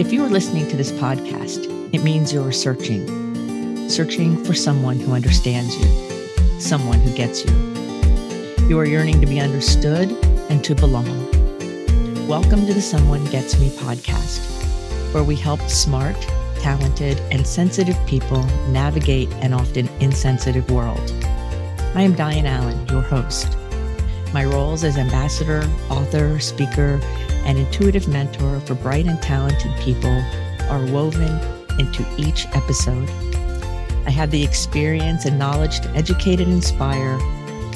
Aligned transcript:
If 0.00 0.14
you 0.14 0.24
are 0.24 0.30
listening 0.30 0.66
to 0.68 0.78
this 0.78 0.92
podcast, 0.92 1.66
it 1.92 2.02
means 2.02 2.32
you're 2.32 2.52
searching, 2.52 3.06
searching 3.90 4.42
for 4.46 4.54
someone 4.54 4.98
who 4.98 5.12
understands 5.12 5.76
you, 5.76 6.58
someone 6.58 7.00
who 7.00 7.14
gets 7.14 7.44
you. 7.44 7.52
You 8.66 8.78
are 8.78 8.86
yearning 8.86 9.20
to 9.20 9.26
be 9.26 9.40
understood 9.40 10.10
and 10.48 10.64
to 10.64 10.74
belong. 10.74 11.06
Welcome 12.26 12.64
to 12.64 12.72
the 12.72 12.80
Someone 12.80 13.26
Gets 13.26 13.60
Me 13.60 13.68
podcast, 13.68 14.40
where 15.12 15.22
we 15.22 15.36
help 15.36 15.60
smart, 15.68 16.16
talented, 16.60 17.20
and 17.30 17.46
sensitive 17.46 17.98
people 18.06 18.42
navigate 18.70 19.30
an 19.42 19.52
often 19.52 19.86
insensitive 20.00 20.70
world. 20.70 21.10
I 21.94 22.00
am 22.00 22.14
Dianne 22.14 22.46
Allen, 22.46 22.88
your 22.88 23.02
host. 23.02 23.54
My 24.32 24.46
roles 24.46 24.82
as 24.82 24.96
ambassador, 24.96 25.62
author, 25.90 26.38
speaker, 26.38 27.02
and 27.44 27.58
intuitive 27.58 28.08
mentor 28.08 28.60
for 28.60 28.74
bright 28.74 29.06
and 29.06 29.20
talented 29.22 29.72
people 29.80 30.22
are 30.68 30.84
woven 30.86 31.38
into 31.78 32.06
each 32.16 32.46
episode. 32.54 33.08
I 34.06 34.10
have 34.10 34.30
the 34.30 34.42
experience 34.42 35.24
and 35.24 35.38
knowledge 35.38 35.80
to 35.80 35.90
educate 35.90 36.40
and 36.40 36.52
inspire 36.52 37.18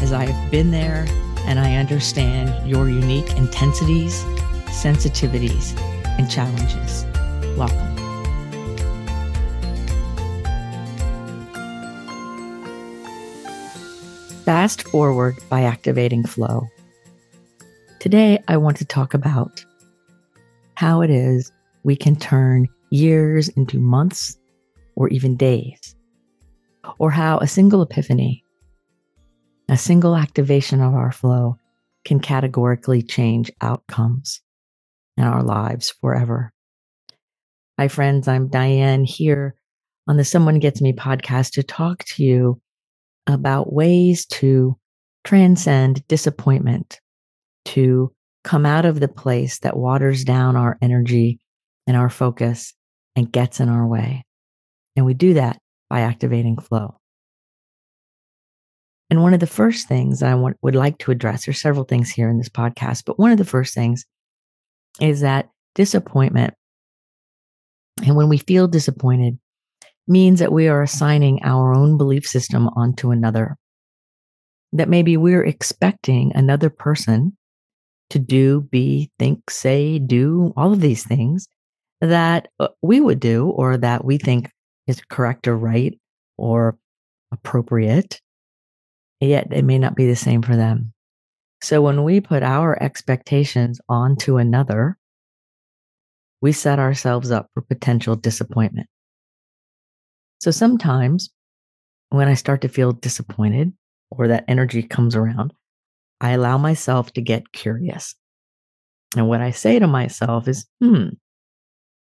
as 0.01 0.13
I 0.13 0.27
have 0.27 0.51
been 0.51 0.71
there 0.71 1.07
and 1.47 1.59
I 1.59 1.77
understand 1.77 2.69
your 2.69 2.89
unique 2.89 3.37
intensities, 3.37 4.23
sensitivities, 4.67 5.79
and 6.19 6.31
challenges. 6.31 7.05
Welcome. 7.57 7.95
Fast 14.45 14.83
forward 14.89 15.37
by 15.49 15.63
activating 15.63 16.25
flow. 16.25 16.69
Today, 18.05 18.39
I 18.49 18.59
want 18.59 18.77
to 18.77 18.85
talk 18.85 19.15
about 19.15 19.65
how 20.75 21.01
it 21.01 21.09
is 21.09 21.51
we 21.85 21.97
can 21.97 22.17
turn 22.17 22.69
years 22.91 23.49
into 23.49 23.79
months 23.79 24.37
or 24.95 25.09
even 25.09 25.39
days, 25.39 25.97
or 26.99 27.11
how 27.11 27.39
a 27.39 27.47
single 27.47 27.81
epiphany, 27.81 28.45
a 29.71 29.79
single 29.79 30.17
activation 30.17 30.83
of 30.83 30.93
our 30.93 31.13
flow 31.13 31.57
can 32.05 32.21
categorically 32.21 33.01
change 33.01 33.51
outcomes 33.63 34.43
in 35.17 35.25
our 35.25 35.43
lives 35.43 35.95
forever. 36.03 36.53
Hi, 37.79 37.89
friends. 37.89 38.29
I'm 38.29 38.51
Dianne 38.51 39.07
here 39.07 39.55
on 40.07 40.19
the 40.19 40.27
Someone 40.27 40.59
Gets 40.59 40.83
Me 40.83 40.93
podcast 40.93 41.53
to 41.53 41.63
talk 41.63 42.05
to 42.05 42.23
you 42.23 42.61
about 43.27 43.73
ways 43.73 44.27
to 44.27 44.77
transcend 45.25 46.07
disappointment, 46.07 47.01
to 47.67 48.13
come 48.43 48.67
out 48.67 48.85
of 48.85 49.01
the 49.01 49.09
place 49.09 49.59
that 49.61 49.77
waters 49.77 50.25
down 50.25 50.57
our 50.57 50.77
energy 50.83 51.39
and 51.87 51.97
our 51.97 52.11
focus 52.11 52.75
and 53.17 53.33
gets 53.33 53.61
in 53.61 53.69
our 53.69 53.87
way. 53.87 54.25
And 54.97 55.07
we 55.07 55.15
do 55.15 55.35
that 55.35 55.59
by 55.89 56.01
activating 56.01 56.59
flow. 56.59 56.99
And 59.11 59.23
one 59.23 59.35
of 59.35 59.41
the 59.41 59.47
first 59.47 59.87
things 59.87 60.23
I 60.23 60.35
want, 60.35 60.57
would 60.63 60.75
like 60.75 60.99
to 60.99 61.11
address, 61.11 61.45
there's 61.47 61.61
several 61.61 61.85
things 61.85 62.11
here 62.11 62.29
in 62.29 62.39
this 62.39 62.49
podcast, 62.49 63.05
but 63.05 63.19
one 63.19 63.31
of 63.31 63.39
the 63.39 63.45
first 63.45 63.75
things 63.75 64.05
is 65.01 65.21
that 65.21 65.49
disappointment. 65.75 66.55
And 68.05 68.17
when 68.17 68.29
we 68.29 68.39
feel 68.39 68.67
disappointed, 68.67 69.39
means 70.07 70.41
that 70.41 70.53
we 70.53 70.69
are 70.69 70.83
assigning 70.83 71.41
our 71.45 71.75
own 71.75 71.97
belief 71.97 72.27
system 72.27 72.69
onto 72.77 73.11
another. 73.11 73.57
That 74.73 74.89
maybe 74.89 75.17
we're 75.17 75.45
expecting 75.45 76.33
another 76.35 76.69
person 76.69 77.37
to 78.15 78.21
do, 78.21 78.61
be, 78.71 79.11
think, 79.19 79.51
say, 79.51 79.99
do 79.99 80.53
all 80.57 80.73
of 80.73 80.81
these 80.81 81.05
things 81.05 81.49
that 82.01 82.47
uh, 82.61 82.69
we 82.81 83.01
would 83.01 83.19
do 83.19 83.49
or 83.51 83.77
that 83.77 84.05
we 84.05 84.19
think 84.19 84.49
is 84.87 85.03
correct 85.11 85.49
or 85.49 85.57
right 85.57 85.99
or 86.39 86.79
appropriate. 87.33 88.21
Yet 89.21 89.49
it 89.51 89.65
may 89.65 89.79
not 89.79 89.97
be 89.97 90.07
the 90.07 90.15
same 90.15 90.43
for 90.43 90.55
them. 90.55 90.93
So 91.61 91.83
when 91.83 92.05
we 92.05 92.21
put 92.21 92.45
our 92.45 92.81
expectations 92.81 93.81
onto 93.89 94.37
another, 94.37 94.97
we 96.41 96.53
set 96.53 96.79
ourselves 96.79 97.33
up 97.33 97.49
for 97.53 97.63
potential 97.63 98.15
disappointment. 98.15 98.87
So 100.41 100.53
sometimes 100.53 101.31
when 102.11 102.29
I 102.29 102.35
start 102.35 102.61
to 102.61 102.69
feel 102.69 102.93
disappointed 102.93 103.73
or 104.11 104.29
that 104.29 104.45
energy 104.47 104.85
comes 104.85 105.17
around, 105.17 105.53
I 106.21 106.31
allow 106.33 106.59
myself 106.59 107.13
to 107.15 107.21
get 107.21 107.53
curious. 107.53 108.15
And 109.17 109.29
what 109.29 109.41
I 109.41 109.51
say 109.51 109.79
to 109.79 109.87
myself 109.87 110.49
is, 110.49 110.67
hmm, 110.81 111.11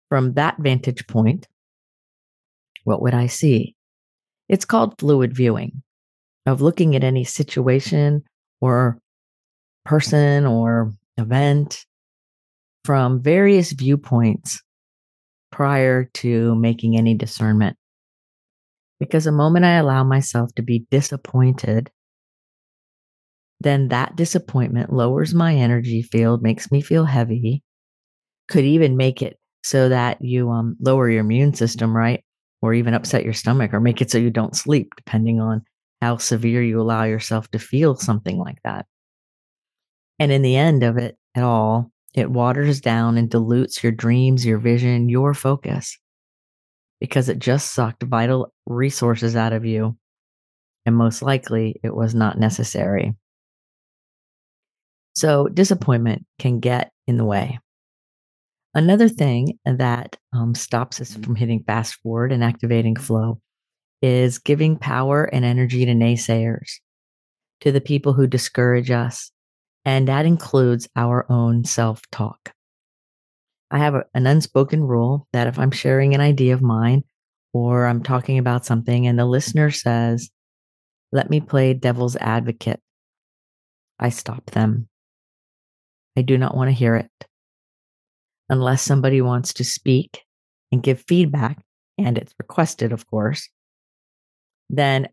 from 0.10 0.34
that 0.34 0.58
vantage 0.60 1.08
point, 1.08 1.48
what 2.84 3.02
would 3.02 3.14
I 3.14 3.28
see? 3.28 3.76
It's 4.50 4.66
called 4.66 5.00
fluid 5.00 5.36
viewing 5.36 5.84
of 6.46 6.62
looking 6.62 6.96
at 6.96 7.04
any 7.04 7.24
situation 7.24 8.24
or 8.60 9.00
person 9.86 10.46
or 10.46 10.92
event 11.18 11.86
from 12.84 13.22
various 13.22 13.72
viewpoints 13.72 14.62
prior 15.52 16.06
to 16.16 16.56
making 16.56 16.98
any 16.98 17.14
discernment. 17.14 17.78
Because 19.00 19.26
the 19.26 19.32
moment 19.32 19.66
I 19.66 19.76
allow 19.76 20.04
myself 20.04 20.54
to 20.56 20.62
be 20.62 20.86
disappointed, 20.92 21.92
then 23.64 23.90
that 23.90 24.16
disappointment 24.16 24.94
lowers 24.94 25.34
my 25.34 25.56
energy 25.56 26.02
field, 26.02 26.42
makes 26.42 26.72
me 26.72 26.82
feel 26.82 27.06
heavy, 27.06 27.64
could 28.48 28.66
even 28.66 28.98
make 28.98 29.22
it 29.22 29.38
so 29.64 29.90
that 29.90 30.22
you 30.22 30.50
um, 30.50 30.76
lower 30.80 31.10
your 31.10 31.22
immune 31.22 31.54
system, 31.54 31.96
right? 31.96 32.24
Or 32.62 32.74
even 32.74 32.94
upset 32.94 33.24
your 33.24 33.34
stomach 33.34 33.74
or 33.74 33.80
make 33.80 34.02
it 34.02 34.12
so 34.12 34.18
you 34.18 34.30
don't 34.30 34.56
sleep, 34.56 34.94
depending 34.98 35.40
on 35.40 35.64
how 36.02 36.18
severe 36.18 36.64
you 36.64 36.80
allow 36.82 37.04
yourself 37.04 37.50
to 37.52 37.60
feel 37.60 37.96
something 37.96 38.38
like 38.38 38.58
that. 38.64 38.86
And 40.20 40.32
in 40.32 40.42
the 40.42 40.56
end 40.56 40.84
of 40.84 40.98
it 40.98 41.18
at 41.36 41.44
all, 41.44 41.92
it 42.14 42.30
waters 42.30 42.82
down 42.82 43.18
and 43.18 43.30
dilutes 43.30 43.84
your 43.84 43.92
dreams, 43.92 44.46
your 44.46 44.58
vision, 44.58 45.10
your 45.10 45.34
focus 45.34 45.98
because 47.02 47.28
it 47.28 47.40
just 47.40 47.74
sucked 47.74 48.04
vital 48.04 48.54
resources 48.68 49.36
out 49.36 49.52
of 49.52 49.66
you. 49.66 49.98
And 50.86 50.96
most 50.96 51.22
likely 51.22 51.82
it 51.84 51.94
was 51.94 52.16
not 52.16 52.40
necessary. 52.40 53.16
So 55.14 55.48
disappointment 55.48 56.26
can 56.40 56.60
get 56.60 56.92
in 57.08 57.18
the 57.18 57.26
way. 57.26 57.60
Another 58.74 59.10
thing 59.10 59.60
that 59.66 60.16
um, 60.32 60.56
stops 60.56 61.02
us 61.02 61.16
from 61.16 61.36
hitting 61.36 61.64
fast 61.64 61.96
forward 61.96 62.32
and 62.32 62.44
activating 62.44 62.96
flow 62.96 63.42
is 64.02 64.40
giving 64.40 64.78
power 64.78 65.26
and 65.26 65.44
energy 65.44 65.86
to 65.86 65.92
naysayers, 65.92 66.76
to 67.60 67.72
the 67.72 67.82
people 67.82 68.14
who 68.14 68.28
discourage 68.28 68.90
us. 68.90 69.32
And 69.84 70.08
that 70.08 70.26
includes 70.26 70.88
our 70.96 71.30
own 71.30 71.66
self 71.66 72.02
talk. 72.12 72.54
I 73.72 73.80
have 73.80 73.96
a, 73.96 74.06
an 74.14 74.28
unspoken 74.28 74.84
rule 74.84 75.28
that 75.34 75.48
if 75.48 75.60
I'm 75.60 75.72
sharing 75.72 76.14
an 76.14 76.22
idea 76.22 76.54
of 76.54 76.62
mine 76.62 77.04
or 77.54 77.86
I'm 77.86 78.04
talking 78.04 78.38
about 78.38 78.66
something 78.66 79.06
and 79.06 79.20
the 79.20 79.26
listener 79.26 79.72
says, 79.72 80.30
let 81.12 81.30
me 81.30 81.42
play 81.42 81.74
devil's 81.74 82.16
advocate, 82.16 82.80
I 84.00 84.10
stop 84.10 84.52
them. 84.52 84.88
I 86.18 86.22
do 86.22 86.38
not 86.38 86.56
want 86.56 86.70
to 86.70 86.74
hear 86.76 86.96
it. 86.96 87.10
Unless 88.50 88.82
somebody 88.82 89.22
wants 89.22 89.54
to 89.54 89.64
speak 89.64 90.24
and 90.72 90.84
give 90.84 91.04
feedback, 91.08 91.58
and 91.98 92.18
it's 92.18 92.34
requested, 92.38 92.92
of 92.92 93.08
course, 93.08 93.50
then 94.70 95.08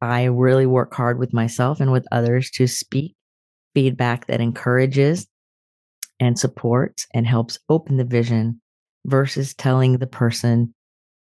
I 0.00 0.24
really 0.24 0.66
work 0.66 0.94
hard 0.94 1.18
with 1.18 1.32
myself 1.32 1.80
and 1.80 1.90
with 1.90 2.06
others 2.12 2.50
to 2.52 2.66
speak 2.66 3.14
feedback 3.74 4.26
that 4.26 4.40
encourages 4.40 5.26
and 6.20 6.38
supports 6.38 7.06
and 7.14 7.26
helps 7.26 7.58
open 7.68 7.96
the 7.96 8.04
vision 8.04 8.60
versus 9.06 9.54
telling 9.54 9.98
the 9.98 10.06
person 10.06 10.74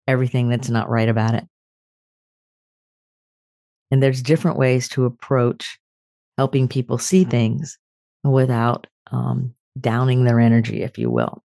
everything 0.06 0.48
that's 0.48 0.68
not 0.68 0.88
right 0.88 1.08
about 1.08 1.34
it. 1.34 1.44
And 3.90 4.02
there's 4.02 4.22
different 4.22 4.58
ways 4.58 4.88
to 4.90 5.04
approach 5.04 5.78
helping 6.36 6.68
people 6.68 6.98
see 6.98 7.22
mm-hmm. 7.22 7.30
things 7.30 7.78
without 8.24 8.86
um, 9.12 9.54
downing 9.78 10.24
their 10.24 10.40
energy, 10.40 10.82
if 10.82 10.98
you 10.98 11.10
will, 11.10 11.42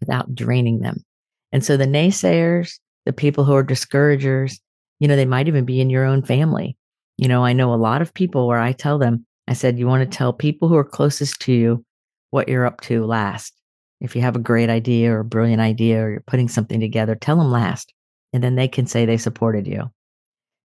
without 0.00 0.34
draining 0.34 0.80
them. 0.80 1.02
And 1.50 1.64
so 1.64 1.76
the 1.76 1.86
naysayers, 1.86 2.78
the 3.06 3.12
people 3.12 3.44
who 3.44 3.54
are 3.54 3.62
discouragers, 3.62 4.60
you 5.00 5.08
know, 5.08 5.16
they 5.16 5.24
might 5.24 5.48
even 5.48 5.64
be 5.64 5.80
in 5.80 5.90
your 5.90 6.04
own 6.04 6.22
family. 6.22 6.76
You 7.16 7.28
know, 7.28 7.44
I 7.44 7.52
know 7.52 7.72
a 7.72 7.76
lot 7.76 8.02
of 8.02 8.14
people 8.14 8.46
where 8.46 8.58
I 8.58 8.72
tell 8.72 8.98
them, 8.98 9.24
I 9.48 9.54
said, 9.54 9.78
you 9.78 9.86
want 9.86 10.08
to 10.08 10.16
tell 10.16 10.32
people 10.32 10.68
who 10.68 10.76
are 10.76 10.84
closest 10.84 11.40
to 11.42 11.52
you 11.52 11.84
what 12.30 12.48
you're 12.48 12.66
up 12.66 12.80
to 12.82 13.04
last. 13.06 13.54
If 14.00 14.14
you 14.14 14.22
have 14.22 14.36
a 14.36 14.40
great 14.40 14.68
idea 14.68 15.12
or 15.12 15.20
a 15.20 15.24
brilliant 15.24 15.60
idea 15.60 16.04
or 16.04 16.10
you're 16.10 16.20
putting 16.20 16.48
something 16.48 16.80
together, 16.80 17.14
tell 17.14 17.36
them 17.36 17.50
last. 17.50 17.92
And 18.32 18.44
then 18.44 18.54
they 18.54 18.68
can 18.68 18.86
say 18.86 19.06
they 19.06 19.16
supported 19.16 19.66
you. 19.66 19.90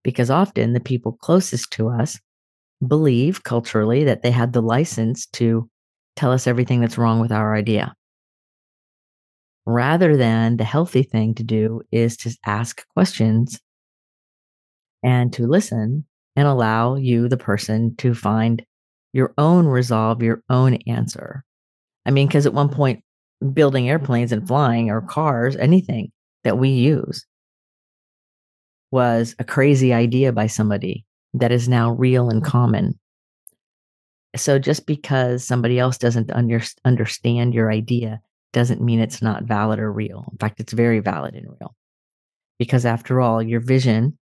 Because 0.04 0.32
often 0.32 0.74
the 0.74 0.80
people 0.80 1.14
closest 1.14 1.72
to 1.74 1.90
us 1.90 2.20
believe 2.86 3.44
culturally 3.44 4.04
that 4.06 4.22
they 4.24 4.32
had 4.32 4.54
the 4.54 4.62
license 4.62 5.26
to 5.28 5.70
tell 6.16 6.32
us 6.32 6.48
everything 6.48 6.82
that's 6.82 6.98
wrong 6.98 7.20
with 7.20 7.32
our 7.32 7.56
idea. 7.56 7.94
rather 9.66 10.18
than 10.18 10.58
the 10.58 10.64
healthy 10.64 11.04
thing 11.04 11.36
to 11.36 11.44
do 11.44 11.82
is 11.92 12.18
to 12.18 12.36
ask 12.46 12.86
questions 12.90 13.60
and 15.04 15.32
to 15.34 15.48
listen 15.48 16.06
and 16.36 16.48
allow 16.48 16.96
you, 16.96 17.28
the 17.28 17.38
person, 17.38 17.96
to 17.98 18.14
find 18.14 18.64
your 19.14 19.34
own 19.38 19.68
resolve, 19.68 20.24
your 20.24 20.42
own 20.50 20.76
answer. 20.88 21.44
I 22.06 22.12
mean, 22.12 22.28
because 22.28 22.46
at 22.46 22.54
one 22.54 22.70
point, 22.70 23.04
building 23.54 23.90
airplanes 23.90 24.32
and 24.32 24.48
flying 24.48 24.90
or 24.90 25.02
cars, 25.02 25.56
anything 25.56 26.12
that 26.44 26.58
we 26.58 26.70
use 26.70 27.26
was 28.92 29.36
a 29.40 29.44
crazy 29.44 29.94
idea 29.94 30.32
by 30.32 30.48
somebody 30.48 31.06
that 31.34 31.52
is 31.52 31.70
now 31.70 31.92
real 31.92 32.30
and 32.30 32.44
common. 32.44 33.00
So 34.36 34.60
just 34.60 34.86
because 34.86 35.44
somebody 35.44 35.80
else 35.80 35.98
doesn't 35.98 36.32
under, 36.32 36.62
understand 36.86 37.54
your 37.54 37.72
idea 37.72 38.22
doesn't 38.54 38.82
mean 38.82 39.00
it's 39.00 39.22
not 39.22 39.44
valid 39.44 39.80
or 39.80 39.92
real. 39.92 40.26
In 40.32 40.38
fact, 40.38 40.60
it's 40.60 40.74
very 40.74 41.00
valid 41.00 41.36
and 41.36 41.48
real. 41.48 41.76
Because 42.60 42.86
after 42.86 43.22
all, 43.22 43.42
your 43.42 43.60
vision, 43.60 44.18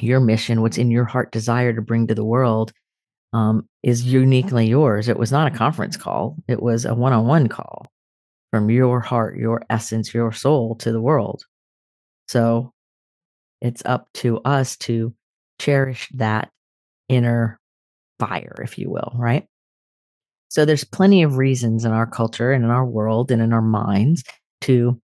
your 0.00 0.20
mission, 0.20 0.62
what's 0.62 0.78
in 0.78 0.90
your 0.90 1.04
heart 1.04 1.32
desire 1.32 1.72
to 1.72 1.82
bring 1.82 2.06
to 2.06 2.14
the 2.14 2.24
world 2.24 2.72
um, 3.32 3.68
is 3.82 4.04
uniquely 4.04 4.66
yours. 4.66 5.08
It 5.08 5.18
was 5.18 5.32
not 5.32 5.52
a 5.52 5.56
conference 5.56 5.96
call, 5.96 6.36
it 6.48 6.62
was 6.62 6.84
a 6.84 6.94
one 6.94 7.12
on 7.12 7.26
one 7.26 7.48
call 7.48 7.86
from 8.52 8.70
your 8.70 9.00
heart, 9.00 9.36
your 9.36 9.62
essence, 9.68 10.14
your 10.14 10.32
soul 10.32 10.76
to 10.76 10.92
the 10.92 11.00
world. 11.00 11.44
So 12.28 12.72
it's 13.60 13.82
up 13.84 14.08
to 14.14 14.38
us 14.44 14.76
to 14.78 15.14
cherish 15.58 16.08
that 16.14 16.50
inner 17.08 17.58
fire, 18.18 18.56
if 18.62 18.78
you 18.78 18.90
will, 18.90 19.12
right? 19.14 19.46
So 20.48 20.64
there's 20.64 20.84
plenty 20.84 21.22
of 21.22 21.36
reasons 21.36 21.84
in 21.84 21.92
our 21.92 22.06
culture 22.06 22.52
and 22.52 22.64
in 22.64 22.70
our 22.70 22.86
world 22.86 23.30
and 23.30 23.42
in 23.42 23.52
our 23.52 23.62
minds 23.62 24.24
to 24.62 25.00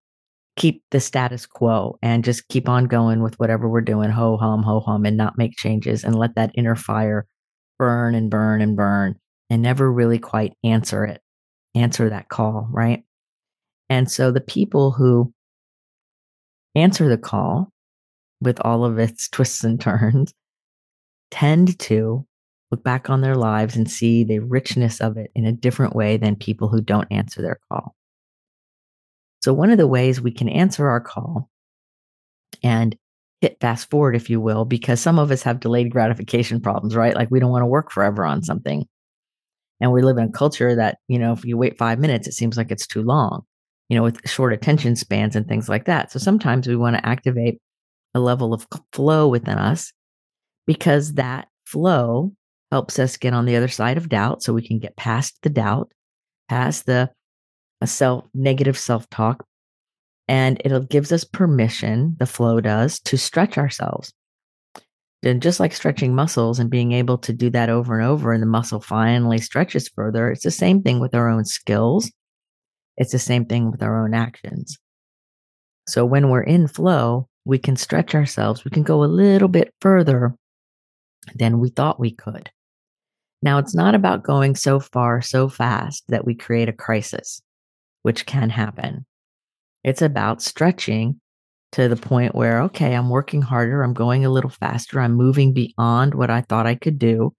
keep 0.55 0.83
the 0.91 0.99
status 0.99 1.45
quo 1.45 1.97
and 2.01 2.23
just 2.23 2.47
keep 2.47 2.69
on 2.69 2.85
going 2.85 3.21
with 3.21 3.39
whatever 3.39 3.67
we're 3.67 3.81
doing, 3.81 4.09
ho 4.09 4.37
hum, 4.37 4.63
ho 4.63 4.79
hum, 4.79 5.05
and 5.05 5.17
not 5.17 5.37
make 5.37 5.55
changes 5.57 6.03
and 6.03 6.15
let 6.15 6.35
that 6.35 6.51
inner 6.55 6.75
fire 6.75 7.25
burn 7.77 8.15
and 8.15 8.29
burn 8.29 8.61
and 8.61 8.75
burn 8.75 9.15
and 9.49 9.61
never 9.61 9.91
really 9.91 10.19
quite 10.19 10.53
answer 10.63 11.03
it, 11.05 11.21
answer 11.75 12.09
that 12.09 12.29
call, 12.29 12.67
right? 12.71 13.03
And 13.89 14.09
so 14.09 14.31
the 14.31 14.41
people 14.41 14.91
who 14.91 15.33
answer 16.75 17.09
the 17.09 17.17
call 17.17 17.69
with 18.41 18.59
all 18.61 18.85
of 18.85 18.99
its 18.99 19.29
twists 19.29 19.63
and 19.63 19.79
turns 19.81 20.33
tend 21.33 21.79
to 21.79 22.23
look 22.69 22.83
back 22.83 23.09
on 23.09 23.21
their 23.21 23.35
lives 23.35 23.75
and 23.75 23.89
see 23.89 24.23
the 24.23 24.37
richness 24.37 25.01
of 25.01 25.17
it 25.17 25.31
in 25.33 25.45
a 25.45 25.51
different 25.51 25.95
way 25.95 26.15
than 26.15 26.35
people 26.35 26.69
who 26.69 26.79
don't 26.79 27.11
answer 27.11 27.41
their 27.41 27.59
call. 27.71 27.95
So, 29.41 29.51
one 29.51 29.71
of 29.71 29.79
the 29.79 29.87
ways 29.87 30.21
we 30.21 30.31
can 30.31 30.47
answer 30.47 30.87
our 30.87 31.01
call 31.01 31.49
and 32.61 32.95
hit 33.41 33.57
fast 33.59 33.89
forward, 33.89 34.15
if 34.15 34.29
you 34.29 34.39
will, 34.39 34.63
because 34.63 35.01
some 35.01 35.17
of 35.17 35.31
us 35.31 35.41
have 35.41 35.59
delayed 35.59 35.91
gratification 35.91 36.61
problems, 36.61 36.95
right? 36.95 37.15
Like 37.15 37.31
we 37.31 37.39
don't 37.39 37.51
want 37.51 37.63
to 37.63 37.67
work 37.67 37.91
forever 37.91 38.25
on 38.25 38.43
something. 38.43 38.85
And 39.81 39.91
we 39.91 40.03
live 40.03 40.17
in 40.17 40.25
a 40.25 40.31
culture 40.31 40.75
that, 40.75 40.99
you 41.07 41.17
know, 41.17 41.33
if 41.33 41.43
you 41.43 41.57
wait 41.57 41.79
five 41.79 41.99
minutes, 41.99 42.27
it 42.27 42.33
seems 42.33 42.57
like 42.57 42.71
it's 42.71 42.87
too 42.87 43.01
long, 43.01 43.41
you 43.89 43.97
know, 43.97 44.03
with 44.03 44.21
short 44.29 44.53
attention 44.53 44.95
spans 44.95 45.35
and 45.35 45.47
things 45.47 45.67
like 45.67 45.85
that. 45.85 46.11
So 46.11 46.19
sometimes 46.19 46.67
we 46.67 46.75
want 46.75 46.95
to 46.95 47.05
activate 47.05 47.59
a 48.13 48.19
level 48.19 48.53
of 48.53 48.67
flow 48.93 49.27
within 49.27 49.57
us 49.57 49.91
because 50.65 51.13
that 51.13 51.47
flow 51.65 52.33
helps 52.71 52.99
us 52.99 53.17
get 53.17 53.33
on 53.33 53.45
the 53.45 53.55
other 53.55 53.67
side 53.67 53.97
of 53.97 54.09
doubt 54.09 54.43
so 54.43 54.53
we 54.53 54.67
can 54.67 54.79
get 54.79 54.95
past 54.95 55.37
the 55.41 55.49
doubt, 55.49 55.91
past 56.49 56.85
the 56.85 57.09
uh, 57.81 57.85
self 57.85 58.25
negative 58.33 58.77
self-talk 58.77 59.45
and 60.27 60.61
it 60.63 60.89
gives 60.89 61.11
us 61.11 61.23
permission, 61.23 62.15
the 62.19 62.25
flow 62.25 62.61
does, 62.61 62.99
to 63.01 63.17
stretch 63.17 63.57
ourselves. 63.57 64.13
And 65.21 65.41
just 65.41 65.59
like 65.59 65.73
stretching 65.73 66.15
muscles 66.15 66.59
and 66.59 66.69
being 66.69 66.91
able 66.91 67.17
to 67.19 67.33
do 67.33 67.49
that 67.51 67.69
over 67.69 67.97
and 67.97 68.07
over, 68.07 68.33
and 68.33 68.41
the 68.41 68.47
muscle 68.47 68.81
finally 68.81 69.37
stretches 69.37 69.89
further, 69.89 70.29
it's 70.29 70.43
the 70.43 70.51
same 70.51 70.81
thing 70.81 70.99
with 70.99 71.15
our 71.15 71.29
own 71.29 71.45
skills. 71.45 72.11
It's 72.97 73.11
the 73.11 73.19
same 73.19 73.45
thing 73.45 73.71
with 73.71 73.81
our 73.81 74.03
own 74.03 74.13
actions. 74.13 74.77
So 75.87 76.05
when 76.05 76.29
we're 76.29 76.43
in 76.43 76.67
flow, 76.67 77.27
we 77.45 77.57
can 77.57 77.75
stretch 77.75 78.15
ourselves. 78.15 78.63
We 78.63 78.71
can 78.71 78.83
go 78.83 79.03
a 79.03 79.05
little 79.05 79.47
bit 79.47 79.73
further 79.81 80.35
than 81.35 81.59
we 81.59 81.69
thought 81.69 81.99
we 81.99 82.11
could. 82.11 82.49
Now, 83.41 83.57
it's 83.57 83.75
not 83.75 83.93
about 83.93 84.23
going 84.23 84.55
so 84.55 84.79
far 84.79 85.21
so 85.21 85.49
fast 85.49 86.03
that 86.07 86.25
we 86.25 86.33
create 86.33 86.69
a 86.69 86.73
crisis, 86.73 87.41
which 88.03 88.25
can 88.25 88.49
happen. 88.49 89.05
It's 89.83 90.01
about 90.01 90.41
stretching 90.41 91.19
to 91.73 91.89
the 91.89 91.95
point 91.97 92.35
where, 92.35 92.61
okay, 92.61 92.95
I'm 92.95 93.09
working 93.09 93.41
harder, 93.41 93.83
I'm 93.83 93.93
going 93.93 94.23
a 94.23 94.29
little 94.29 94.49
faster, 94.49 95.01
I'm 95.01 95.13
moving 95.13 95.53
beyond 95.53 96.13
what 96.13 96.29
I 96.29 96.41
thought 96.41 96.67
I 96.67 96.75
could 96.75 96.99
do, 96.99 97.33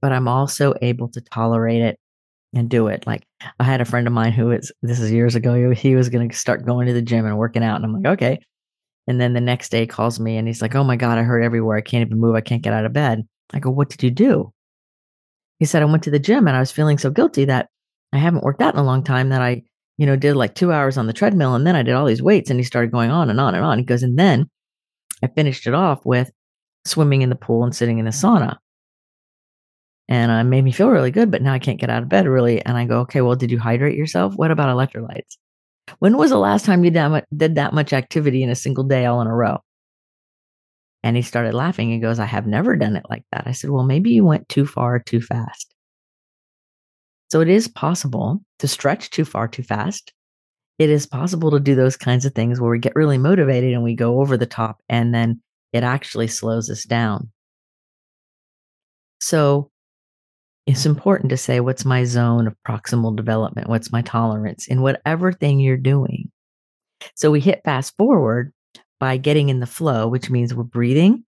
but 0.00 0.12
I'm 0.12 0.28
also 0.28 0.74
able 0.80 1.08
to 1.08 1.20
tolerate 1.20 1.82
it 1.82 1.98
and 2.54 2.70
do 2.70 2.86
it. 2.86 3.06
Like 3.06 3.24
I 3.58 3.64
had 3.64 3.80
a 3.80 3.84
friend 3.84 4.06
of 4.06 4.12
mine 4.12 4.32
who 4.32 4.46
was, 4.46 4.72
this 4.82 5.00
is 5.00 5.12
years 5.12 5.34
ago, 5.34 5.70
he 5.70 5.94
was 5.94 6.08
going 6.08 6.28
to 6.28 6.36
start 6.36 6.64
going 6.64 6.86
to 6.86 6.92
the 6.92 7.02
gym 7.02 7.26
and 7.26 7.36
working 7.36 7.62
out. 7.62 7.76
And 7.76 7.84
I'm 7.84 8.00
like, 8.00 8.12
okay. 8.14 8.40
And 9.06 9.20
then 9.20 9.32
the 9.32 9.40
next 9.40 9.70
day 9.70 9.86
calls 9.86 10.20
me 10.20 10.36
and 10.36 10.46
he's 10.46 10.62
like, 10.62 10.74
oh 10.74 10.84
my 10.84 10.96
God, 10.96 11.18
I 11.18 11.22
hurt 11.22 11.42
everywhere. 11.42 11.76
I 11.76 11.82
can't 11.82 12.06
even 12.06 12.20
move. 12.20 12.34
I 12.34 12.40
can't 12.40 12.62
get 12.62 12.72
out 12.72 12.84
of 12.84 12.92
bed. 12.92 13.26
I 13.52 13.58
go, 13.58 13.70
what 13.70 13.88
did 13.88 14.02
you 14.02 14.10
do? 14.10 14.52
He 15.58 15.64
said, 15.64 15.82
I 15.82 15.86
went 15.86 16.02
to 16.04 16.10
the 16.10 16.18
gym 16.18 16.46
and 16.46 16.56
I 16.56 16.60
was 16.60 16.72
feeling 16.72 16.98
so 16.98 17.10
guilty 17.10 17.44
that 17.46 17.68
I 18.12 18.18
haven't 18.18 18.44
worked 18.44 18.62
out 18.62 18.74
in 18.74 18.80
a 18.80 18.84
long 18.84 19.02
time 19.02 19.30
that 19.30 19.42
I, 19.42 19.62
you 19.98 20.06
know, 20.06 20.16
did 20.16 20.36
like 20.36 20.54
two 20.54 20.72
hours 20.72 20.96
on 20.96 21.06
the 21.06 21.12
treadmill 21.12 21.54
and 21.54 21.66
then 21.66 21.76
I 21.76 21.82
did 21.82 21.94
all 21.94 22.06
these 22.06 22.22
weights 22.22 22.50
and 22.50 22.58
he 22.58 22.64
started 22.64 22.92
going 22.92 23.10
on 23.10 23.30
and 23.30 23.40
on 23.40 23.54
and 23.54 23.64
on. 23.64 23.78
He 23.78 23.84
goes, 23.84 24.02
and 24.02 24.18
then 24.18 24.48
I 25.22 25.26
finished 25.26 25.66
it 25.66 25.74
off 25.74 26.04
with 26.06 26.30
swimming 26.86 27.22
in 27.22 27.28
the 27.28 27.36
pool 27.36 27.64
and 27.64 27.74
sitting 27.74 27.98
in 27.98 28.04
the 28.04 28.10
sauna. 28.10 28.56
And 30.08 30.32
it 30.32 30.50
made 30.50 30.64
me 30.64 30.72
feel 30.72 30.88
really 30.88 31.12
good, 31.12 31.30
but 31.30 31.42
now 31.42 31.52
I 31.52 31.58
can't 31.58 31.78
get 31.78 31.90
out 31.90 32.02
of 32.02 32.08
bed 32.08 32.26
really. 32.26 32.64
And 32.64 32.76
I 32.76 32.84
go, 32.84 33.00
okay, 33.00 33.20
well, 33.20 33.36
did 33.36 33.50
you 33.50 33.58
hydrate 33.58 33.96
yourself? 33.96 34.34
What 34.34 34.50
about 34.50 34.74
electrolytes? 34.74 35.36
When 35.98 36.16
was 36.16 36.30
the 36.30 36.38
last 36.38 36.64
time 36.64 36.84
you 36.84 36.90
did 36.90 37.54
that 37.54 37.74
much 37.74 37.92
activity 37.92 38.42
in 38.42 38.50
a 38.50 38.54
single 38.54 38.84
day 38.84 39.06
all 39.06 39.20
in 39.20 39.26
a 39.26 39.34
row? 39.34 39.58
And 41.02 41.16
he 41.16 41.22
started 41.22 41.54
laughing. 41.54 41.90
He 41.90 41.98
goes, 41.98 42.18
I 42.18 42.26
have 42.26 42.46
never 42.46 42.76
done 42.76 42.96
it 42.96 43.04
like 43.08 43.24
that. 43.32 43.44
I 43.46 43.52
said, 43.52 43.70
Well, 43.70 43.84
maybe 43.84 44.10
you 44.10 44.24
went 44.24 44.48
too 44.48 44.66
far 44.66 44.98
too 44.98 45.20
fast. 45.20 45.74
So 47.30 47.40
it 47.40 47.48
is 47.48 47.68
possible 47.68 48.42
to 48.58 48.68
stretch 48.68 49.10
too 49.10 49.24
far 49.24 49.48
too 49.48 49.62
fast. 49.62 50.12
It 50.78 50.90
is 50.90 51.06
possible 51.06 51.50
to 51.52 51.60
do 51.60 51.74
those 51.74 51.96
kinds 51.96 52.24
of 52.24 52.34
things 52.34 52.60
where 52.60 52.70
we 52.70 52.78
get 52.78 52.96
really 52.96 53.18
motivated 53.18 53.72
and 53.72 53.82
we 53.82 53.94
go 53.94 54.20
over 54.20 54.36
the 54.36 54.46
top 54.46 54.82
and 54.88 55.14
then 55.14 55.40
it 55.72 55.84
actually 55.84 56.26
slows 56.26 56.68
us 56.70 56.84
down. 56.84 57.30
So 59.20 59.70
it's 60.70 60.86
important 60.86 61.30
to 61.30 61.36
say, 61.36 61.60
what's 61.60 61.84
my 61.84 62.04
zone 62.04 62.46
of 62.46 62.54
proximal 62.66 63.16
development? 63.16 63.68
What's 63.68 63.90
my 63.90 64.02
tolerance 64.02 64.68
in 64.68 64.82
whatever 64.82 65.32
thing 65.32 65.58
you're 65.58 65.76
doing? 65.76 66.30
So 67.14 67.30
we 67.30 67.40
hit 67.40 67.62
fast 67.64 67.96
forward 67.96 68.52
by 69.00 69.16
getting 69.16 69.48
in 69.48 69.60
the 69.60 69.66
flow, 69.66 70.06
which 70.06 70.30
means 70.30 70.54
we're 70.54 70.62
breathing, 70.62 71.24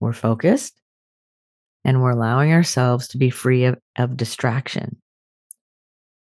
we're 0.00 0.12
focused, 0.12 0.80
and 1.84 2.00
we're 2.00 2.10
allowing 2.12 2.52
ourselves 2.52 3.08
to 3.08 3.18
be 3.18 3.30
free 3.30 3.64
of, 3.64 3.78
of 3.96 4.16
distraction. 4.16 4.96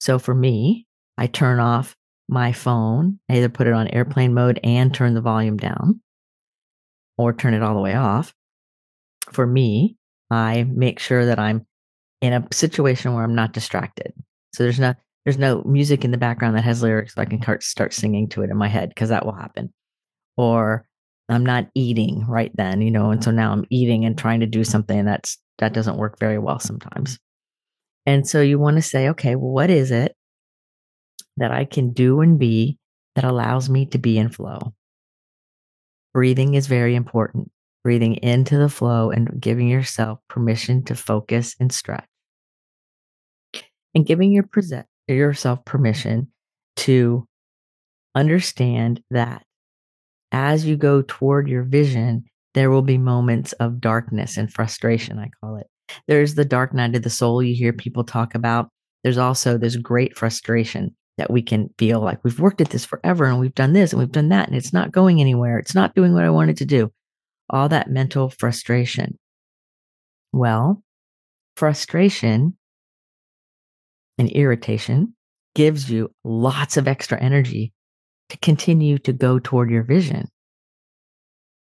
So 0.00 0.18
for 0.18 0.34
me, 0.34 0.86
I 1.18 1.26
turn 1.26 1.58
off 1.58 1.96
my 2.28 2.52
phone, 2.52 3.18
I 3.28 3.38
either 3.38 3.48
put 3.48 3.66
it 3.66 3.72
on 3.72 3.88
airplane 3.88 4.34
mode 4.34 4.60
and 4.62 4.94
turn 4.94 5.14
the 5.14 5.20
volume 5.20 5.56
down 5.56 6.00
or 7.16 7.32
turn 7.32 7.54
it 7.54 7.62
all 7.62 7.74
the 7.74 7.80
way 7.80 7.94
off. 7.94 8.34
For 9.32 9.46
me, 9.46 9.96
I 10.30 10.64
make 10.64 11.00
sure 11.00 11.26
that 11.26 11.38
I'm 11.38 11.66
in 12.20 12.32
a 12.32 12.46
situation 12.52 13.14
where 13.14 13.24
I'm 13.24 13.34
not 13.34 13.52
distracted. 13.52 14.12
So 14.54 14.62
there's 14.62 14.80
no 14.80 14.94
there's 15.24 15.38
no 15.38 15.62
music 15.64 16.04
in 16.04 16.10
the 16.10 16.18
background 16.18 16.56
that 16.56 16.64
has 16.64 16.82
lyrics 16.82 17.14
so 17.14 17.20
I 17.20 17.26
can 17.26 17.42
start 17.60 17.92
singing 17.92 18.28
to 18.30 18.42
it 18.42 18.50
in 18.50 18.56
my 18.56 18.68
head 18.68 18.88
because 18.88 19.10
that 19.10 19.26
will 19.26 19.34
happen. 19.34 19.72
Or 20.36 20.86
I'm 21.28 21.44
not 21.44 21.68
eating 21.74 22.24
right 22.26 22.50
then, 22.54 22.80
you 22.80 22.90
know, 22.90 23.10
and 23.10 23.22
so 23.22 23.30
now 23.30 23.52
I'm 23.52 23.66
eating 23.70 24.04
and 24.04 24.16
trying 24.16 24.40
to 24.40 24.46
do 24.46 24.64
something 24.64 25.04
that's 25.04 25.36
that 25.58 25.74
doesn't 25.74 25.98
work 25.98 26.18
very 26.18 26.38
well 26.38 26.58
sometimes. 26.58 27.18
And 28.06 28.26
so 28.26 28.40
you 28.40 28.58
want 28.58 28.76
to 28.76 28.82
say, 28.82 29.10
okay, 29.10 29.36
well, 29.36 29.50
what 29.50 29.70
is 29.70 29.90
it 29.90 30.16
that 31.36 31.52
I 31.52 31.66
can 31.66 31.92
do 31.92 32.20
and 32.20 32.38
be 32.38 32.78
that 33.14 33.24
allows 33.24 33.68
me 33.68 33.86
to 33.86 33.98
be 33.98 34.16
in 34.16 34.30
flow? 34.30 34.72
Breathing 36.14 36.54
is 36.54 36.66
very 36.68 36.94
important. 36.94 37.50
Breathing 37.88 38.16
into 38.16 38.58
the 38.58 38.68
flow 38.68 39.10
and 39.10 39.40
giving 39.40 39.66
yourself 39.66 40.18
permission 40.28 40.84
to 40.84 40.94
focus 40.94 41.56
and 41.58 41.72
stretch. 41.72 42.04
And 43.94 44.04
giving 44.04 44.30
your 44.30 44.42
present, 44.42 44.86
yourself 45.06 45.64
permission 45.64 46.28
to 46.76 47.26
understand 48.14 49.02
that 49.10 49.42
as 50.32 50.66
you 50.66 50.76
go 50.76 51.00
toward 51.00 51.48
your 51.48 51.62
vision, 51.62 52.26
there 52.52 52.70
will 52.70 52.82
be 52.82 52.98
moments 52.98 53.54
of 53.54 53.80
darkness 53.80 54.36
and 54.36 54.52
frustration, 54.52 55.18
I 55.18 55.30
call 55.40 55.56
it. 55.56 55.66
There's 56.06 56.34
the 56.34 56.44
dark 56.44 56.74
night 56.74 56.94
of 56.94 57.04
the 57.04 57.08
soul 57.08 57.42
you 57.42 57.54
hear 57.54 57.72
people 57.72 58.04
talk 58.04 58.34
about. 58.34 58.68
There's 59.02 59.16
also 59.16 59.56
this 59.56 59.76
great 59.76 60.14
frustration 60.14 60.94
that 61.16 61.30
we 61.30 61.40
can 61.40 61.70
feel 61.78 62.00
like 62.00 62.22
we've 62.22 62.38
worked 62.38 62.60
at 62.60 62.68
this 62.68 62.84
forever 62.84 63.24
and 63.24 63.40
we've 63.40 63.54
done 63.54 63.72
this 63.72 63.94
and 63.94 64.00
we've 64.00 64.12
done 64.12 64.28
that 64.28 64.46
and 64.46 64.54
it's 64.58 64.74
not 64.74 64.92
going 64.92 65.22
anywhere. 65.22 65.58
It's 65.58 65.74
not 65.74 65.94
doing 65.94 66.12
what 66.12 66.24
I 66.24 66.30
wanted 66.30 66.58
to 66.58 66.66
do. 66.66 66.92
All 67.50 67.68
that 67.68 67.90
mental 67.90 68.30
frustration. 68.30 69.18
Well, 70.32 70.82
frustration 71.56 72.56
and 74.18 74.30
irritation 74.30 75.14
gives 75.54 75.90
you 75.90 76.10
lots 76.24 76.76
of 76.76 76.86
extra 76.86 77.20
energy 77.20 77.72
to 78.28 78.36
continue 78.38 78.98
to 78.98 79.12
go 79.12 79.38
toward 79.38 79.70
your 79.70 79.82
vision. 79.82 80.28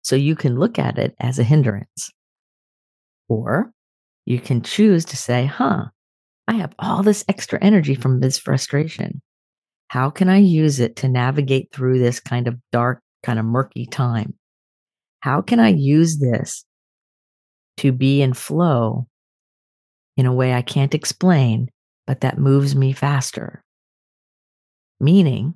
So 0.02 0.16
you 0.16 0.36
can 0.36 0.58
look 0.58 0.78
at 0.78 0.98
it 0.98 1.14
as 1.20 1.38
a 1.38 1.44
hindrance. 1.44 2.10
Or 3.28 3.72
you 4.24 4.40
can 4.40 4.62
choose 4.62 5.04
to 5.06 5.16
say, 5.16 5.46
huh, 5.46 5.86
I 6.48 6.54
have 6.54 6.74
all 6.78 7.02
this 7.02 7.24
extra 7.28 7.58
energy 7.62 7.94
from 7.94 8.20
this 8.20 8.38
frustration. 8.38 9.20
How 9.88 10.10
can 10.10 10.28
I 10.28 10.38
use 10.38 10.80
it 10.80 10.96
to 10.96 11.08
navigate 11.08 11.72
through 11.72 11.98
this 11.98 12.20
kind 12.20 12.48
of 12.48 12.56
dark, 12.72 13.00
kind 13.22 13.38
of 13.38 13.44
murky 13.44 13.86
time? 13.86 14.34
How 15.20 15.42
can 15.42 15.60
I 15.60 15.68
use 15.68 16.18
this 16.18 16.64
to 17.78 17.92
be 17.92 18.22
in 18.22 18.32
flow 18.32 19.06
in 20.16 20.26
a 20.26 20.32
way 20.32 20.54
I 20.54 20.62
can't 20.62 20.94
explain, 20.94 21.70
but 22.06 22.20
that 22.20 22.38
moves 22.38 22.74
me 22.74 22.92
faster? 22.92 23.62
Meaning, 25.00 25.54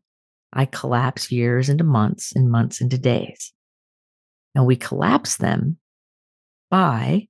I 0.52 0.66
collapse 0.66 1.30
years 1.30 1.68
into 1.68 1.84
months 1.84 2.34
and 2.34 2.50
months 2.50 2.80
into 2.80 2.98
days. 2.98 3.52
And 4.54 4.66
we 4.66 4.76
collapse 4.76 5.36
them 5.36 5.78
by 6.70 7.28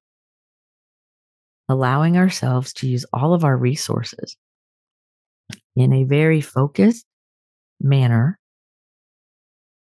allowing 1.68 2.16
ourselves 2.16 2.72
to 2.72 2.88
use 2.88 3.06
all 3.12 3.32
of 3.32 3.44
our 3.44 3.56
resources 3.56 4.36
in 5.76 5.92
a 5.92 6.04
very 6.04 6.40
focused 6.40 7.06
manner 7.80 8.39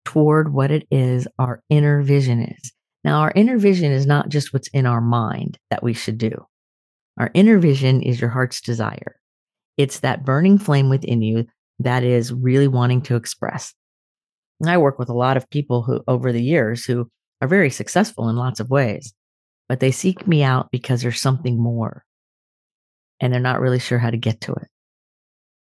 toward 0.06 0.54
what 0.54 0.72
it 0.72 0.88
is 0.92 1.28
our 1.40 1.62
inner 1.70 2.02
vision 2.02 2.42
is. 2.44 2.72
Now, 3.04 3.20
our 3.20 3.34
inner 3.36 3.58
vision 3.58 3.92
is 3.92 4.06
not 4.06 4.30
just 4.30 4.54
what's 4.54 4.70
in 4.70 4.86
our 4.86 5.02
mind 5.02 5.58
that 5.70 5.84
we 5.84 5.94
should 5.94 6.18
do. 6.18 6.46
Our 7.18 7.30
inner 7.34 7.60
vision 7.60 8.02
is 8.02 8.20
your 8.20 8.30
heart's 8.30 8.62
desire. 8.62 9.20
It's 9.78 10.00
that 10.00 10.26
burning 10.26 10.58
flame 10.58 10.90
within 10.90 11.22
you 11.22 11.46
that 11.80 12.04
is 12.04 12.34
really 12.34 12.68
wanting 12.68 13.02
to 13.04 13.16
express. 13.16 13.74
And 14.62 14.70
I 14.70 14.78
work 14.78 15.00
with 15.00 15.10
a 15.10 15.14
lot 15.14 15.38
of 15.38 15.50
people 15.50 15.84
who, 15.84 16.02
over 16.08 16.32
the 16.32 16.44
years, 16.44 16.86
who 16.86 17.10
are 17.42 17.48
very 17.48 17.70
successful 17.70 18.30
in 18.30 18.36
lots 18.36 18.60
of 18.60 18.70
ways, 18.70 19.14
but 19.68 19.80
they 19.80 19.92
seek 19.92 20.28
me 20.28 20.44
out 20.44 20.70
because 20.72 21.02
there's 21.02 21.20
something 21.20 21.62
more 21.62 22.06
and 23.20 23.34
they're 23.34 23.40
not 23.40 23.60
really 23.60 23.80
sure 23.80 24.00
how 24.00 24.10
to 24.10 24.18
get 24.18 24.42
to 24.42 24.54
it. 24.54 24.68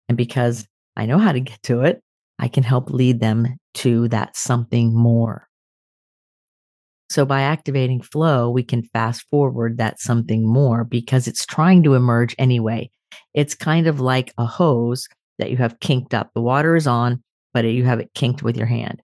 And 0.07 0.17
because 0.17 0.67
I 0.97 1.05
know 1.05 1.19
how 1.19 1.31
to 1.31 1.39
get 1.39 1.61
to 1.63 1.81
it, 1.81 2.01
I 2.39 2.47
can 2.47 2.63
help 2.63 2.89
lead 2.89 3.19
them 3.19 3.57
to 3.75 4.07
that 4.07 4.35
something 4.35 4.95
more. 4.95 5.47
So 7.09 7.25
by 7.25 7.41
activating 7.41 8.01
flow, 8.01 8.49
we 8.49 8.63
can 8.63 8.83
fast 8.83 9.25
forward 9.29 9.77
that 9.77 9.99
something 9.99 10.47
more 10.47 10.83
because 10.83 11.27
it's 11.27 11.45
trying 11.45 11.83
to 11.83 11.95
emerge 11.95 12.35
anyway. 12.37 12.91
It's 13.33 13.55
kind 13.55 13.87
of 13.87 13.99
like 13.99 14.33
a 14.37 14.45
hose 14.45 15.07
that 15.39 15.49
you 15.49 15.57
have 15.57 15.79
kinked 15.79 16.13
up. 16.13 16.29
The 16.33 16.41
water 16.41 16.75
is 16.75 16.85
on, 16.85 17.23
but 17.53 17.65
you 17.65 17.83
have 17.85 17.99
it 17.99 18.13
kinked 18.13 18.43
with 18.43 18.55
your 18.55 18.67
hand. 18.67 19.01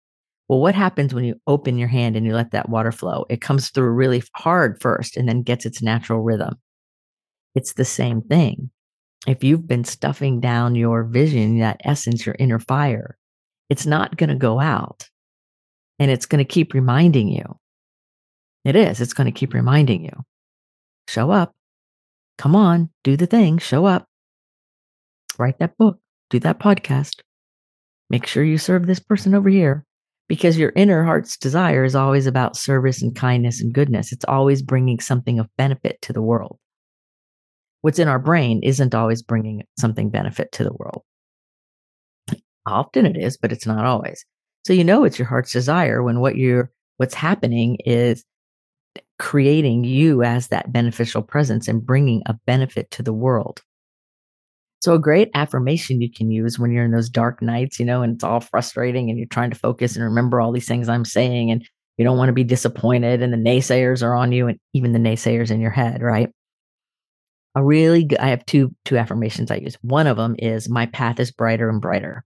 Well, 0.47 0.59
what 0.59 0.75
happens 0.75 1.13
when 1.13 1.23
you 1.23 1.35
open 1.47 1.79
your 1.79 1.87
hand 1.87 2.15
and 2.15 2.25
you 2.25 2.35
let 2.35 2.51
that 2.51 2.69
water 2.69 2.91
flow? 2.91 3.25
It 3.29 3.41
comes 3.41 3.71
through 3.71 3.89
really 3.89 4.21
hard 4.35 4.79
first 4.79 5.17
and 5.17 5.27
then 5.27 5.41
gets 5.41 5.65
its 5.65 5.81
natural 5.81 6.21
rhythm. 6.21 6.55
It's 7.55 7.73
the 7.73 7.85
same 7.85 8.21
thing. 8.21 8.69
If 9.27 9.43
you've 9.43 9.67
been 9.67 9.83
stuffing 9.83 10.39
down 10.39 10.75
your 10.75 11.03
vision, 11.03 11.57
that 11.59 11.81
essence, 11.83 12.27
your 12.27 12.35
inner 12.37 12.59
fire, 12.59 13.17
it's 13.69 13.85
not 13.85 14.17
going 14.17 14.29
to 14.29 14.35
go 14.35 14.59
out 14.59 15.09
and 15.99 16.11
it's 16.11 16.25
going 16.25 16.39
to 16.43 16.45
keep 16.45 16.73
reminding 16.73 17.29
you. 17.29 17.57
It 18.63 18.75
is. 18.75 18.99
It's 18.99 19.13
going 19.13 19.25
to 19.25 19.37
keep 19.37 19.53
reminding 19.53 20.03
you. 20.03 20.25
Show 21.07 21.31
up. 21.31 21.55
Come 22.37 22.55
on, 22.55 22.89
do 23.03 23.15
the 23.15 23.27
thing. 23.27 23.59
Show 23.59 23.85
up. 23.85 24.07
Write 25.37 25.59
that 25.59 25.77
book. 25.77 25.99
Do 26.29 26.39
that 26.39 26.59
podcast. 26.59 27.21
Make 28.09 28.27
sure 28.27 28.43
you 28.43 28.57
serve 28.57 28.87
this 28.87 28.99
person 28.99 29.33
over 29.33 29.49
here 29.49 29.85
because 30.27 30.57
your 30.57 30.73
inner 30.75 31.03
heart's 31.03 31.37
desire 31.37 31.83
is 31.83 31.95
always 31.95 32.27
about 32.27 32.57
service 32.57 33.01
and 33.01 33.15
kindness 33.15 33.61
and 33.61 33.73
goodness. 33.73 34.11
It's 34.11 34.25
always 34.25 34.61
bringing 34.61 34.99
something 34.99 35.39
of 35.39 35.47
benefit 35.57 36.01
to 36.03 36.13
the 36.13 36.21
world. 36.21 36.57
What's 37.81 37.99
in 37.99 38.07
our 38.07 38.19
brain 38.19 38.61
isn't 38.63 38.95
always 38.95 39.21
bringing 39.21 39.63
something 39.79 40.09
benefit 40.09 40.51
to 40.53 40.63
the 40.63 40.73
world. 40.73 41.03
Often 42.65 43.05
it 43.05 43.17
is, 43.17 43.37
but 43.37 43.51
it's 43.51 43.65
not 43.65 43.85
always. 43.85 44.25
So 44.65 44.73
you 44.73 44.83
know 44.83 45.03
it's 45.03 45.19
your 45.19 45.27
heart's 45.27 45.51
desire 45.51 46.01
when 46.01 46.19
what 46.19 46.35
you're 46.35 46.71
what's 46.97 47.13
happening 47.13 47.77
is 47.85 48.23
creating 49.19 49.83
you 49.83 50.23
as 50.23 50.47
that 50.47 50.71
beneficial 50.71 51.21
presence 51.21 51.67
and 51.67 51.85
bringing 51.85 52.21
a 52.25 52.33
benefit 52.45 52.91
to 52.91 53.03
the 53.03 53.13
world. 53.13 53.61
So, 54.81 54.93
a 54.93 54.99
great 54.99 55.31
affirmation 55.33 56.01
you 56.01 56.11
can 56.11 56.29
use 56.29 56.59
when 56.59 56.71
you're 56.71 56.85
in 56.85 56.91
those 56.91 57.09
dark 57.09 57.41
nights, 57.41 57.79
you 57.79 57.85
know, 57.85 58.01
and 58.01 58.15
it's 58.15 58.23
all 58.23 58.39
frustrating 58.39 59.09
and 59.09 59.17
you're 59.17 59.27
trying 59.27 59.49
to 59.49 59.57
focus 59.57 59.95
and 59.95 60.05
remember 60.05 60.39
all 60.39 60.51
these 60.51 60.67
things 60.67 60.89
I'm 60.89 61.05
saying 61.05 61.49
and 61.49 61.67
you 61.97 62.05
don't 62.05 62.17
want 62.17 62.29
to 62.29 62.33
be 62.33 62.43
disappointed 62.43 63.21
and 63.21 63.33
the 63.33 63.37
naysayers 63.37 64.03
are 64.03 64.13
on 64.13 64.31
you 64.31 64.47
and 64.47 64.59
even 64.73 64.91
the 64.91 64.99
naysayers 64.99 65.49
in 65.49 65.61
your 65.61 65.71
head, 65.71 66.01
right? 66.01 66.29
A 67.55 67.63
really 67.63 68.03
good, 68.03 68.19
I 68.19 68.27
have 68.27 68.45
two 68.45 68.75
two 68.83 68.97
affirmations 68.97 69.49
I 69.49 69.55
use. 69.55 69.75
One 69.81 70.07
of 70.07 70.17
them 70.17 70.35
is 70.37 70.69
my 70.69 70.87
path 70.87 71.19
is 71.19 71.31
brighter 71.31 71.69
and 71.69 71.81
brighter. 71.81 72.25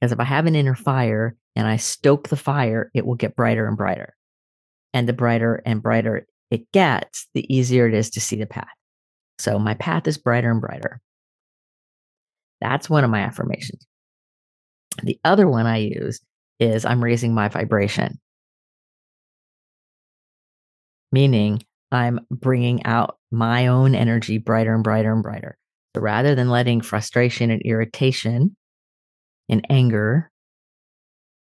Because 0.00 0.12
if 0.12 0.20
I 0.20 0.24
have 0.24 0.46
an 0.46 0.54
inner 0.54 0.74
fire 0.74 1.36
and 1.56 1.66
I 1.66 1.76
stoke 1.76 2.28
the 2.28 2.36
fire, 2.36 2.90
it 2.94 3.04
will 3.04 3.16
get 3.16 3.36
brighter 3.36 3.66
and 3.66 3.76
brighter. 3.76 4.14
And 4.94 5.08
the 5.08 5.12
brighter 5.12 5.62
and 5.66 5.82
brighter 5.82 6.26
it 6.50 6.70
gets, 6.72 7.26
the 7.34 7.52
easier 7.54 7.86
it 7.88 7.94
is 7.94 8.10
to 8.10 8.20
see 8.20 8.36
the 8.36 8.46
path. 8.46 8.68
So 9.38 9.58
my 9.58 9.74
path 9.74 10.06
is 10.06 10.18
brighter 10.18 10.50
and 10.50 10.60
brighter. 10.60 11.00
That's 12.60 12.88
one 12.88 13.04
of 13.04 13.10
my 13.10 13.20
affirmations. 13.20 13.86
The 15.02 15.18
other 15.24 15.48
one 15.48 15.66
I 15.66 15.78
use 15.78 16.20
is 16.58 16.84
I'm 16.84 17.04
raising 17.04 17.34
my 17.34 17.48
vibration, 17.48 18.18
meaning 21.12 21.62
I'm 21.92 22.20
bringing 22.30 22.84
out 22.84 23.18
my 23.30 23.68
own 23.68 23.94
energy 23.94 24.38
brighter 24.38 24.74
and 24.74 24.82
brighter 24.82 25.12
and 25.12 25.22
brighter. 25.22 25.56
So 25.94 26.02
rather 26.02 26.34
than 26.34 26.50
letting 26.50 26.80
frustration 26.80 27.50
and 27.50 27.62
irritation 27.62 28.56
and 29.48 29.66
anger 29.70 30.30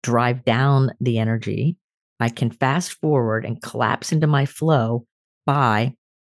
drive 0.03 0.45
down 0.45 0.93
the 1.01 1.19
energy, 1.19 1.77
I 2.21 2.29
can 2.29 2.51
fast 2.51 2.93
forward 2.93 3.45
and 3.45 3.61
collapse 3.61 4.13
into 4.13 4.27
my 4.27 4.47
flow 4.47 5.07
by 5.47 5.95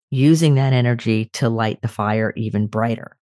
using 0.09 0.55
that 0.55 0.73
energy 0.73 1.29
to 1.33 1.49
light 1.49 1.81
the 1.81 1.87
fire 1.87 2.33
even 2.35 2.67
brighter. 2.67 3.17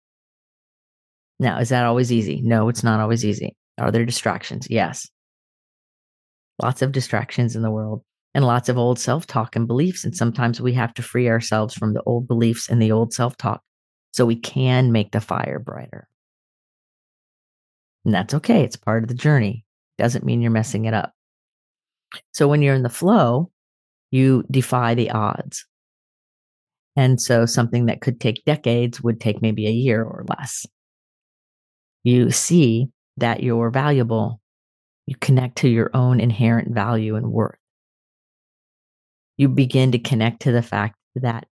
Now, 1.39 1.59
is 1.59 1.69
that 1.69 1.85
always 1.85 2.11
easy? 2.11 2.41
No, 2.41 2.69
it's 2.69 2.83
not 2.83 2.99
always 2.99 3.25
easy. 3.25 3.55
Are 3.77 3.91
there 3.91 4.05
distractions? 4.05 4.67
Yes. 4.69 5.09
Lots 6.61 6.81
of 6.81 6.93
distractions 6.93 7.55
in 7.55 7.61
the 7.61 7.71
world 7.71 8.03
and 8.33 8.45
lots 8.45 8.69
of 8.69 8.77
old 8.77 8.99
self 8.99 9.27
talk 9.27 9.55
and 9.55 9.67
beliefs. 9.67 10.05
And 10.05 10.15
sometimes 10.15 10.61
we 10.61 10.73
have 10.73 10.93
to 10.93 11.01
free 11.01 11.27
ourselves 11.27 11.73
from 11.73 11.93
the 11.93 12.03
old 12.03 12.27
beliefs 12.27 12.69
and 12.69 12.81
the 12.81 12.91
old 12.91 13.13
self 13.13 13.35
talk 13.35 13.61
so 14.11 14.25
we 14.25 14.37
can 14.37 14.91
make 14.91 15.11
the 15.11 15.19
fire 15.19 15.59
brighter. 15.59 16.07
And 18.05 18.13
that's 18.13 18.33
okay. 18.35 18.63
It's 18.63 18.75
part 18.75 19.03
of 19.03 19.09
the 19.09 19.15
journey. 19.15 19.65
Doesn't 19.97 20.25
mean 20.25 20.41
you're 20.41 20.51
messing 20.51 20.85
it 20.85 20.93
up. 20.93 21.13
So 22.33 22.47
when 22.47 22.61
you're 22.61 22.75
in 22.75 22.83
the 22.83 22.89
flow, 22.89 23.51
you 24.11 24.43
defy 24.49 24.93
the 24.93 25.11
odds. 25.11 25.65
And 26.95 27.19
so 27.19 27.45
something 27.45 27.87
that 27.87 28.01
could 28.01 28.21
take 28.21 28.45
decades 28.45 29.01
would 29.01 29.19
take 29.19 29.41
maybe 29.41 29.67
a 29.67 29.71
year 29.71 30.03
or 30.03 30.25
less. 30.29 30.65
You 32.03 32.31
see 32.31 32.87
that 33.17 33.43
you're 33.43 33.71
valuable. 33.71 34.39
You 35.07 35.15
connect 35.19 35.57
to 35.57 35.67
your 35.67 35.91
own 35.93 36.19
inherent 36.19 36.73
value 36.73 37.15
and 37.15 37.31
worth. 37.31 37.57
You 39.37 39.49
begin 39.49 39.91
to 39.91 39.99
connect 39.99 40.43
to 40.43 40.51
the 40.51 40.61
fact 40.61 40.95
that 41.15 41.47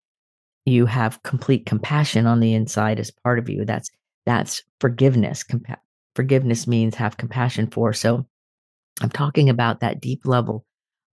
you 0.66 0.86
have 0.86 1.22
complete 1.24 1.66
compassion 1.66 2.26
on 2.26 2.40
the 2.40 2.54
inside 2.54 3.00
as 3.00 3.12
part 3.12 3.40
of 3.40 3.50
you. 3.50 3.66
That's 3.66 3.90
that's 4.26 4.64
forgiveness. 4.80 5.44
Compa- 5.44 5.78
forgiveness 6.16 6.68
means 6.68 6.96
have 6.96 7.18
compassion 7.18 7.68
for. 7.68 7.94
So 7.94 8.26
I'm 9.02 9.10
talking 9.10 9.50
about 9.50 9.80
that 9.80 10.02
deep 10.02 10.26
level 10.26 10.66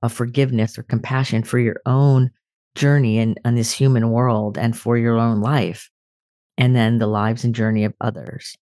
of 0.02 0.12
forgiveness 0.12 0.78
or 0.78 0.82
compassion 0.82 1.42
for 1.42 1.58
your 1.58 1.80
own 1.86 2.30
journey 2.74 3.18
in, 3.18 3.36
in 3.44 3.54
this 3.54 3.72
human 3.72 4.10
world 4.10 4.56
and 4.56 4.76
for 4.76 4.96
your 4.96 5.18
own 5.18 5.40
life, 5.40 5.90
and 6.56 6.74
then 6.74 6.98
the 6.98 7.06
lives 7.06 7.44
and 7.44 7.54
journey 7.54 7.84
of 7.84 7.94
others. 8.00 8.56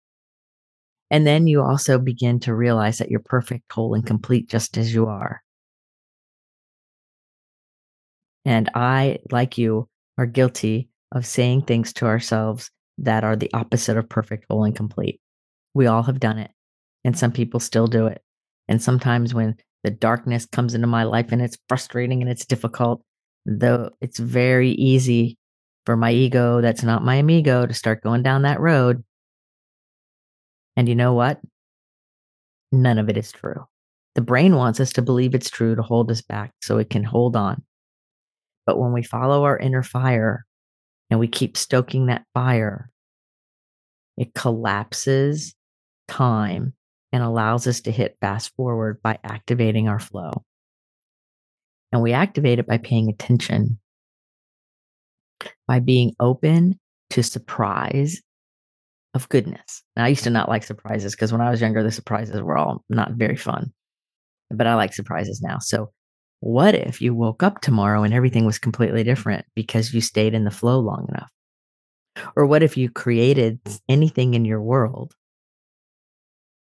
And 1.10 1.26
then 1.26 1.46
you 1.46 1.62
also 1.62 1.98
begin 1.98 2.40
to 2.40 2.54
realize 2.54 2.98
that 2.98 3.10
you're 3.10 3.20
perfect, 3.20 3.70
whole, 3.72 3.94
and 3.94 4.06
complete 4.06 4.48
just 4.48 4.76
as 4.76 4.92
you 4.92 5.06
are. 5.06 5.42
And 8.44 8.68
I, 8.74 9.18
like 9.30 9.56
you, 9.56 9.88
are 10.18 10.26
guilty 10.26 10.88
of 11.12 11.26
saying 11.26 11.62
things 11.62 11.92
to 11.94 12.06
ourselves 12.06 12.70
that 12.98 13.24
are 13.24 13.36
the 13.36 13.50
opposite 13.52 13.96
of 13.96 14.08
perfect, 14.08 14.46
whole, 14.48 14.64
and 14.64 14.76
complete. 14.76 15.20
We 15.74 15.86
all 15.86 16.04
have 16.04 16.20
done 16.20 16.38
it. 16.38 16.50
And 17.04 17.18
some 17.18 17.32
people 17.32 17.60
still 17.60 17.86
do 17.86 18.06
it. 18.06 18.22
And 18.68 18.82
sometimes 18.82 19.34
when 19.34 19.56
the 19.82 19.90
darkness 19.90 20.46
comes 20.46 20.74
into 20.74 20.86
my 20.86 21.04
life 21.04 21.32
and 21.32 21.42
it's 21.42 21.58
frustrating 21.68 22.22
and 22.22 22.30
it's 22.30 22.46
difficult, 22.46 23.02
though 23.44 23.90
it's 24.00 24.18
very 24.18 24.70
easy 24.70 25.36
for 25.84 25.96
my 25.96 26.10
ego 26.10 26.62
that's 26.62 26.82
not 26.82 27.04
my 27.04 27.16
amigo 27.16 27.66
to 27.66 27.74
start 27.74 28.02
going 28.02 28.22
down 28.22 28.42
that 28.42 28.60
road. 28.60 29.04
And 30.76 30.88
you 30.88 30.94
know 30.94 31.12
what? 31.12 31.40
None 32.72 32.98
of 32.98 33.08
it 33.08 33.16
is 33.16 33.30
true. 33.30 33.66
The 34.14 34.22
brain 34.22 34.56
wants 34.56 34.80
us 34.80 34.92
to 34.94 35.02
believe 35.02 35.34
it's 35.34 35.50
true 35.50 35.74
to 35.74 35.82
hold 35.82 36.10
us 36.10 36.22
back 36.22 36.52
so 36.62 36.78
it 36.78 36.90
can 36.90 37.04
hold 37.04 37.36
on. 37.36 37.62
But 38.66 38.78
when 38.78 38.92
we 38.92 39.02
follow 39.02 39.44
our 39.44 39.58
inner 39.58 39.82
fire 39.82 40.46
and 41.10 41.20
we 41.20 41.28
keep 41.28 41.56
stoking 41.56 42.06
that 42.06 42.24
fire, 42.32 42.90
it 44.16 44.34
collapses 44.34 45.54
time 46.08 46.74
and 47.12 47.22
allows 47.22 47.66
us 47.66 47.80
to 47.82 47.92
hit 47.92 48.16
fast 48.20 48.54
forward 48.56 49.00
by 49.02 49.18
activating 49.22 49.88
our 49.88 50.00
flow. 50.00 50.32
And 51.92 52.02
we 52.02 52.12
activate 52.12 52.58
it 52.58 52.66
by 52.66 52.78
paying 52.78 53.08
attention, 53.08 53.78
by 55.68 55.78
being 55.78 56.14
open 56.18 56.78
to 57.10 57.22
surprise 57.22 58.20
of 59.14 59.28
goodness. 59.28 59.82
Now, 59.96 60.04
I 60.04 60.08
used 60.08 60.24
to 60.24 60.30
not 60.30 60.48
like 60.48 60.64
surprises 60.64 61.14
because 61.14 61.30
when 61.30 61.40
I 61.40 61.50
was 61.50 61.60
younger, 61.60 61.84
the 61.84 61.92
surprises 61.92 62.40
were 62.42 62.56
all 62.56 62.84
not 62.88 63.12
very 63.12 63.36
fun. 63.36 63.72
But 64.50 64.66
I 64.66 64.74
like 64.74 64.92
surprises 64.92 65.40
now. 65.40 65.58
So, 65.60 65.92
what 66.40 66.74
if 66.74 67.00
you 67.00 67.14
woke 67.14 67.42
up 67.42 67.60
tomorrow 67.60 68.02
and 68.02 68.12
everything 68.12 68.44
was 68.44 68.58
completely 68.58 69.04
different 69.04 69.46
because 69.54 69.94
you 69.94 70.00
stayed 70.00 70.34
in 70.34 70.44
the 70.44 70.50
flow 70.50 70.80
long 70.80 71.06
enough? 71.08 71.30
Or 72.36 72.44
what 72.44 72.62
if 72.62 72.76
you 72.76 72.90
created 72.90 73.60
anything 73.88 74.34
in 74.34 74.44
your 74.44 74.60
world 74.60 75.14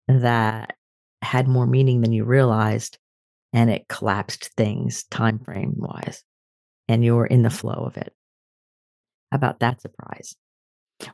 that 0.08 0.76
had 1.22 1.48
more 1.48 1.66
meaning 1.66 2.00
than 2.00 2.12
you 2.12 2.24
realized 2.24 2.98
and 3.52 3.70
it 3.70 3.88
collapsed 3.88 4.50
things 4.56 5.04
time 5.04 5.38
frame 5.38 5.74
wise 5.76 6.22
and 6.88 7.04
you 7.04 7.16
were 7.16 7.26
in 7.26 7.42
the 7.42 7.50
flow 7.50 7.84
of 7.86 7.96
it. 7.96 8.12
How 9.30 9.36
about 9.36 9.60
that 9.60 9.80
surprise? 9.80 10.36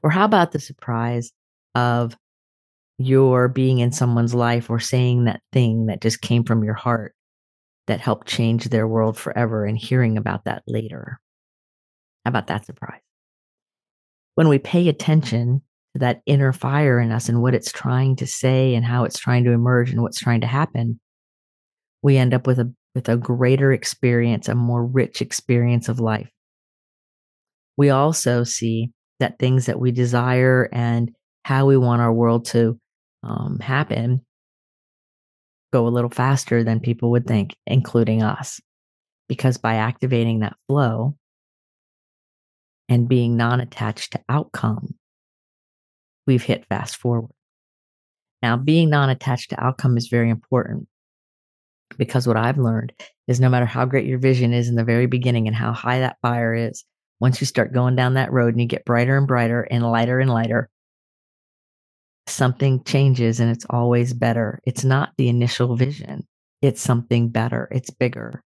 Or 0.03 0.11
how 0.11 0.25
about 0.25 0.53
the 0.53 0.61
surprise 0.61 1.33
of 1.75 2.17
your 2.99 3.49
being 3.49 3.79
in 3.79 3.93
someone's 3.93 4.35
life 4.35 4.71
or 4.71 4.79
saying 4.79 5.25
that 5.25 5.43
thing 5.53 5.87
that 5.87 6.01
just 6.01 6.21
came 6.21 6.45
from 6.45 6.63
your 6.63 6.75
heart 6.75 7.15
that 7.87 8.01
helped 8.01 8.29
change 8.29 8.65
their 8.65 8.87
world 8.87 9.17
forever 9.17 9.65
and 9.65 9.79
hearing 9.79 10.19
about 10.19 10.45
that 10.45 10.63
later? 10.67 11.21
How 12.25 12.29
about 12.29 12.49
that 12.49 12.67
surprise? 12.67 13.01
When 14.35 14.49
we 14.49 14.59
pay 14.59 14.89
attention 14.89 15.63
that 15.95 16.23
inner 16.27 16.53
fire 16.53 16.99
in 16.99 17.13
us 17.13 17.29
and 17.29 17.43
what 17.43 17.55
it's 17.55 17.71
trying 17.71 18.17
to 18.17 18.27
say 18.27 18.75
and 18.75 18.85
how 18.85 19.05
it's 19.05 19.19
trying 19.19 19.45
to 19.45 19.53
emerge 19.53 19.91
and 19.91 20.03
what's 20.03 20.19
trying 20.19 20.41
to 20.41 20.47
happen, 20.47 20.99
we 22.03 22.17
end 22.17 22.35
up 22.35 22.47
with 22.47 22.59
a 22.59 22.73
with 22.95 23.09
a 23.09 23.17
greater 23.17 23.73
experience, 23.73 24.49
a 24.49 24.55
more 24.55 24.85
rich 24.85 25.23
experience 25.23 25.89
of 25.89 25.99
life. 26.01 26.29
We 27.77 27.91
also 27.91 28.45
see 28.45 28.91
that 29.19 29.39
things 29.39 29.67
that 29.67 29.81
we 29.81 29.93
desire 29.93 30.69
and 30.73 31.11
how 31.45 31.67
we 31.67 31.77
want 31.77 32.03
our 32.03 32.13
world 32.13 32.45
to 32.47 32.79
um, 33.23 33.59
happen 33.61 34.25
go 35.73 35.87
a 35.87 35.89
little 35.89 36.11
faster 36.11 36.63
than 36.63 36.81
people 36.81 37.11
would 37.13 37.27
think, 37.27 37.57
including 37.67 38.23
us. 38.23 38.61
Because 39.29 39.57
by 39.57 39.77
activating 39.77 40.41
that 40.41 40.57
flow 40.69 41.17
and 42.89 43.09
being 43.09 43.37
non 43.37 43.61
attached 43.61 44.13
to 44.13 44.21
outcome, 44.29 44.95
we've 46.26 46.43
hit 46.43 46.67
fast 46.67 46.97
forward. 46.97 47.33
Now, 48.43 48.57
being 48.57 48.91
non 48.91 49.11
attached 49.11 49.50
to 49.50 49.64
outcome 49.64 49.97
is 49.97 50.09
very 50.09 50.30
important 50.30 50.89
because 51.97 52.26
what 52.26 52.37
I've 52.37 52.58
learned 52.58 52.93
is 53.28 53.41
no 53.41 53.49
matter 53.49 53.67
how 53.67 53.85
great 53.85 54.06
your 54.06 54.19
vision 54.19 54.52
is 54.52 54.69
in 54.69 54.75
the 54.75 54.85
very 54.85 55.06
beginning 55.06 55.47
and 55.47 55.56
how 55.56 55.73
high 55.73 56.00
that 56.00 56.17
fire 56.23 56.54
is, 56.54 56.85
once 57.21 57.41
you 57.41 57.47
start 57.47 57.73
going 57.73 57.95
down 57.95 58.15
that 58.15 58.32
road 58.32 58.54
and 58.54 58.61
you 58.61 58.67
get 58.67 58.85
brighter 58.85 59.17
and 59.17 59.28
brighter 59.28 59.63
and 59.63 59.89
lighter 59.89 60.19
and 60.19 60.30
lighter, 60.30 60.69
something 62.26 62.82
changes 62.85 63.41
and 63.41 63.50
it's 63.50 63.67
always 63.71 64.13
better. 64.13 64.61
It's 64.65 64.85
not 64.85 65.11
the 65.17 65.28
initial 65.28 65.76
vision, 65.76 66.26
it's 66.61 66.80
something 66.80 67.28
better, 67.28 67.69
it's 67.71 67.91
bigger. 67.91 68.43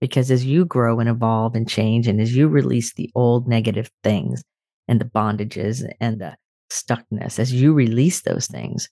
Because 0.00 0.30
as 0.30 0.44
you 0.44 0.66
grow 0.66 1.00
and 1.00 1.08
evolve 1.08 1.54
and 1.54 1.68
change, 1.68 2.06
and 2.06 2.20
as 2.20 2.36
you 2.36 2.48
release 2.48 2.92
the 2.94 3.10
old 3.14 3.48
negative 3.48 3.90
things 4.04 4.42
and 4.88 5.00
the 5.00 5.06
bondages 5.06 5.82
and 6.00 6.20
the 6.20 6.36
stuckness, 6.70 7.38
as 7.38 7.52
you 7.52 7.72
release 7.72 8.22
those 8.22 8.46
things 8.46 8.88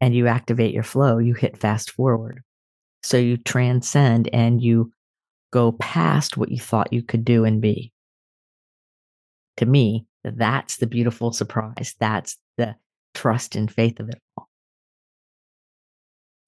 and 0.00 0.14
you 0.14 0.26
activate 0.26 0.74
your 0.74 0.82
flow, 0.82 1.18
you 1.18 1.34
hit 1.34 1.56
fast 1.56 1.90
forward. 1.90 2.42
So 3.02 3.16
you 3.16 3.36
transcend 3.36 4.28
and 4.32 4.62
you 4.62 4.92
go 5.52 5.72
past 5.72 6.36
what 6.36 6.50
you 6.50 6.58
thought 6.58 6.92
you 6.92 7.02
could 7.02 7.24
do 7.24 7.44
and 7.44 7.60
be. 7.60 7.92
To 9.58 9.66
me, 9.66 10.06
that's 10.24 10.78
the 10.78 10.86
beautiful 10.86 11.32
surprise. 11.32 11.94
That's 11.98 12.38
the 12.56 12.76
trust 13.14 13.56
and 13.56 13.70
faith 13.70 14.00
of 14.00 14.08
it 14.08 14.20
all. 14.36 14.48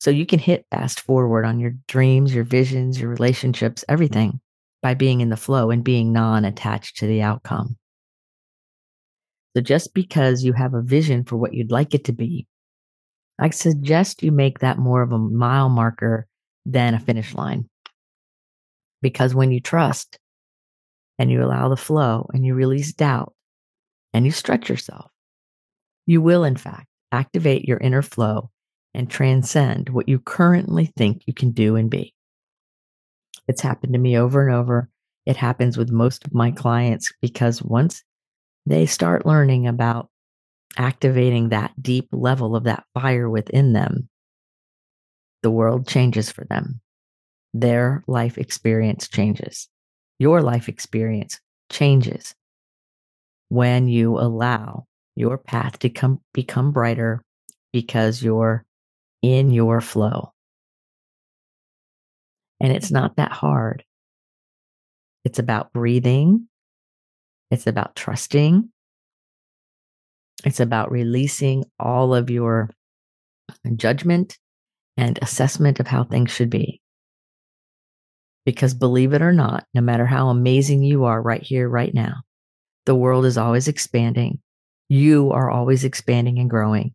So 0.01 0.11
you 0.11 0.27
can 0.27 0.38
hit 0.38 0.67
fast 0.71 1.01
forward 1.01 1.45
on 1.45 1.59
your 1.59 1.75
dreams, 1.88 2.35
your 2.35 2.45
visions, 2.45 3.01
your 3.01 3.11
relationships, 3.11 3.85
everything 3.88 4.40
by 4.83 4.95
being 4.95 5.23
in 5.23 5.31
the 5.31 5.37
flow 5.37 5.71
and 5.71 5.83
being 5.83 6.12
non 6.12 6.45
attached 6.45 6.99
to 6.99 7.07
the 7.07 7.23
outcome. 7.23 7.77
So 9.57 9.62
just 9.62 9.95
because 9.95 10.43
you 10.43 10.53
have 10.53 10.75
a 10.75 10.83
vision 10.83 11.25
for 11.25 11.37
what 11.37 11.55
you'd 11.55 11.71
like 11.71 11.95
it 11.95 12.05
to 12.05 12.12
be, 12.12 12.47
I 13.38 13.51
suggest 13.51 14.23
you 14.23 14.33
make 14.33 14.61
that 14.61 14.79
more 14.79 15.03
of 15.03 15.12
a 15.12 15.19
mile 15.19 15.69
marker 15.69 16.27
than 16.67 16.95
a 16.95 17.01
finish 17.01 17.35
line. 17.35 17.69
Because 19.03 19.35
when 19.35 19.53
you 19.53 19.61
trust 19.61 20.19
and 21.19 21.31
you 21.31 21.45
allow 21.45 21.69
the 21.69 21.77
flow 21.77 22.29
and 22.33 22.45
you 22.45 22.55
release 22.55 22.93
doubt 22.93 23.35
and 24.12 24.25
you 24.25 24.33
stretch 24.33 24.69
yourself, 24.69 25.11
you 26.07 26.21
will, 26.21 26.45
in 26.45 26.57
fact, 26.57 26.87
activate 27.12 27.67
your 27.67 27.79
inner 27.79 28.03
flow 28.03 28.51
and 28.93 29.11
transcend 29.11 29.88
what 29.88 30.09
you 30.09 30.19
currently 30.19 30.87
think 30.97 31.23
you 31.27 31.35
can 31.35 31.51
do 31.51 31.77
and 31.77 31.90
be. 31.90 32.14
It's 33.47 33.61
happened 33.61 33.93
to 33.93 33.99
me 33.99 34.17
over 34.17 34.47
and 34.47 34.55
over. 34.55 34.88
It 35.27 35.37
happens 35.37 35.77
with 35.77 35.90
most 35.90 36.25
of 36.25 36.35
my 36.35 36.51
clients 36.51 37.12
because 37.21 37.62
once 37.62 38.03
they 38.66 38.87
start 38.87 39.27
learning 39.27 39.66
about 39.66 40.09
activating 40.77 41.50
that 41.50 41.72
deep 41.81 42.09
level 42.12 42.57
of 42.57 42.64
that 42.64 42.85
fire 42.94 43.29
within 43.29 43.72
them, 43.72 44.09
the 45.42 45.50
world 45.50 45.87
changes 45.87 46.31
for 46.31 46.44
them. 46.44 46.81
Their 47.53 48.03
life 48.07 48.38
experience 48.38 49.09
changes. 49.09 49.68
Your 50.18 50.42
life 50.42 50.68
experience 50.68 51.40
changes 51.70 52.35
when 53.48 53.88
you 53.88 54.18
allow 54.18 54.87
your 55.14 55.38
path 55.38 55.79
to 55.81 55.88
come, 55.88 56.20
become 56.33 56.72
brighter 56.72 57.22
because 57.72 58.22
you're 58.22 58.64
in 59.22 59.50
your 59.50 59.81
flow. 59.81 60.33
And 62.61 62.72
it's 62.72 62.90
not 62.90 63.16
that 63.16 63.33
hard. 63.33 63.85
It's 65.24 65.38
about 65.38 65.72
breathing 65.72 66.48
it's 67.50 67.66
about 67.66 67.96
trusting. 67.96 68.68
It's 70.44 70.61
about 70.61 70.90
releasing 70.90 71.64
all 71.78 72.14
of 72.14 72.30
your 72.30 72.70
judgment 73.76 74.38
and 74.96 75.18
assessment 75.22 75.80
of 75.80 75.87
how 75.87 76.04
things 76.04 76.30
should 76.30 76.50
be. 76.50 76.80
Because 78.44 78.74
believe 78.74 79.14
it 79.14 79.22
or 79.22 79.33
not, 79.33 79.64
no 79.72 79.80
matter 79.80 80.04
how 80.04 80.28
amazing 80.28 80.83
you 80.83 81.04
are 81.04 81.20
right 81.20 81.42
here, 81.42 81.68
right 81.68 81.94
now, 81.94 82.22
the 82.85 82.94
world 82.94 83.24
is 83.24 83.38
always 83.38 83.68
expanding. 83.68 84.40
You 84.88 85.33
are 85.33 85.50
always 85.50 85.85
expanding 85.85 86.38
and 86.38 86.50
growing. 86.50 86.92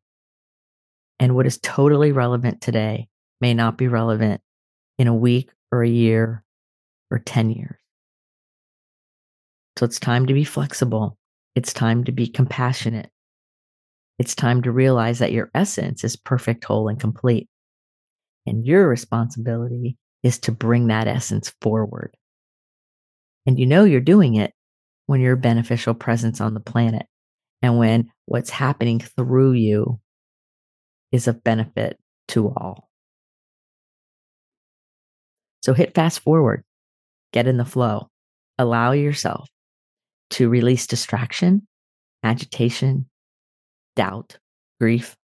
And 1.19 1.35
what 1.35 1.47
is 1.47 1.59
totally 1.61 2.11
relevant 2.11 2.61
today 2.61 3.07
may 3.41 3.53
not 3.53 3.77
be 3.77 3.87
relevant 3.87 4.41
in 4.99 5.07
a 5.07 5.15
week 5.15 5.49
or 5.71 5.83
a 5.83 5.89
year 5.89 6.43
or 7.09 7.19
10 7.19 7.49
years. 7.49 7.78
So 9.79 9.85
it's 9.85 9.97
time 9.97 10.25
to 10.25 10.33
be 10.33 10.43
flexible. 10.43 11.17
It's 11.55 11.71
time 11.71 12.03
to 12.03 12.11
be 12.11 12.27
compassionate. 12.27 13.09
It's 14.17 14.35
time 14.35 14.61
to 14.63 14.73
realize 14.73 15.19
that 15.19 15.31
your 15.31 15.49
essence 15.55 16.03
is 16.03 16.17
perfect, 16.17 16.65
whole, 16.65 16.89
and 16.89 16.99
complete. 16.99 17.47
And 18.45 18.65
your 18.65 18.89
responsibility 18.89 19.95
is 20.21 20.37
to 20.39 20.51
bring 20.51 20.87
that 20.87 21.07
essence 21.07 21.53
forward. 21.61 22.17
And 23.45 23.57
you 23.57 23.65
know 23.65 23.85
you're 23.85 24.01
doing 24.01 24.35
it 24.35 24.51
when 25.05 25.21
you're 25.21 25.35
a 25.35 25.37
beneficial 25.37 25.93
presence 25.93 26.41
on 26.41 26.53
the 26.53 26.59
planet 26.59 27.05
and 27.61 27.77
when 27.77 28.11
what's 28.25 28.49
happening 28.49 28.99
through 28.99 29.53
you 29.53 30.01
is 31.13 31.29
of 31.29 31.41
benefit 31.41 31.97
to 32.27 32.49
all. 32.49 32.89
So 35.63 35.73
hit 35.73 35.95
fast 35.95 36.19
forward, 36.19 36.65
get 37.31 37.47
in 37.47 37.55
the 37.55 37.63
flow, 37.63 38.09
allow 38.57 38.91
yourself 38.91 39.47
to 40.31 40.49
release 40.49 40.87
distraction, 40.87 41.67
agitation, 42.23 43.07
doubt, 43.95 44.37
grief. 44.79 45.15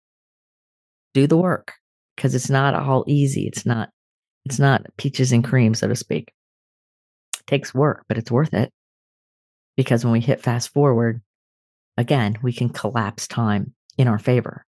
Do 1.14 1.28
the 1.28 1.38
work 1.38 1.74
because 2.16 2.36
it's 2.36 2.50
not 2.50 2.74
all 2.74 3.04
easy. 3.08 3.48
It's 3.48 3.66
not, 3.66 3.90
it's 4.46 4.60
not 4.60 4.86
peaches 4.98 5.32
and 5.32 5.44
cream, 5.44 5.74
so 5.74 5.88
to 5.88 5.96
speak. 5.96 6.34
It 7.40 7.48
takes 7.48 7.74
work, 7.74 8.04
but 8.08 8.18
it's 8.18 8.32
worth 8.32 8.54
it 8.54 8.72
because 9.78 10.04
when 10.04 10.14
we 10.14 10.20
hit 10.20 10.42
fast 10.42 10.74
forward, 10.74 11.22
again, 11.98 12.38
we 12.42 12.54
can 12.54 12.70
collapse 12.70 13.28
time 13.28 13.74
in 13.98 14.08
our 14.08 14.20
favor. 14.20 14.66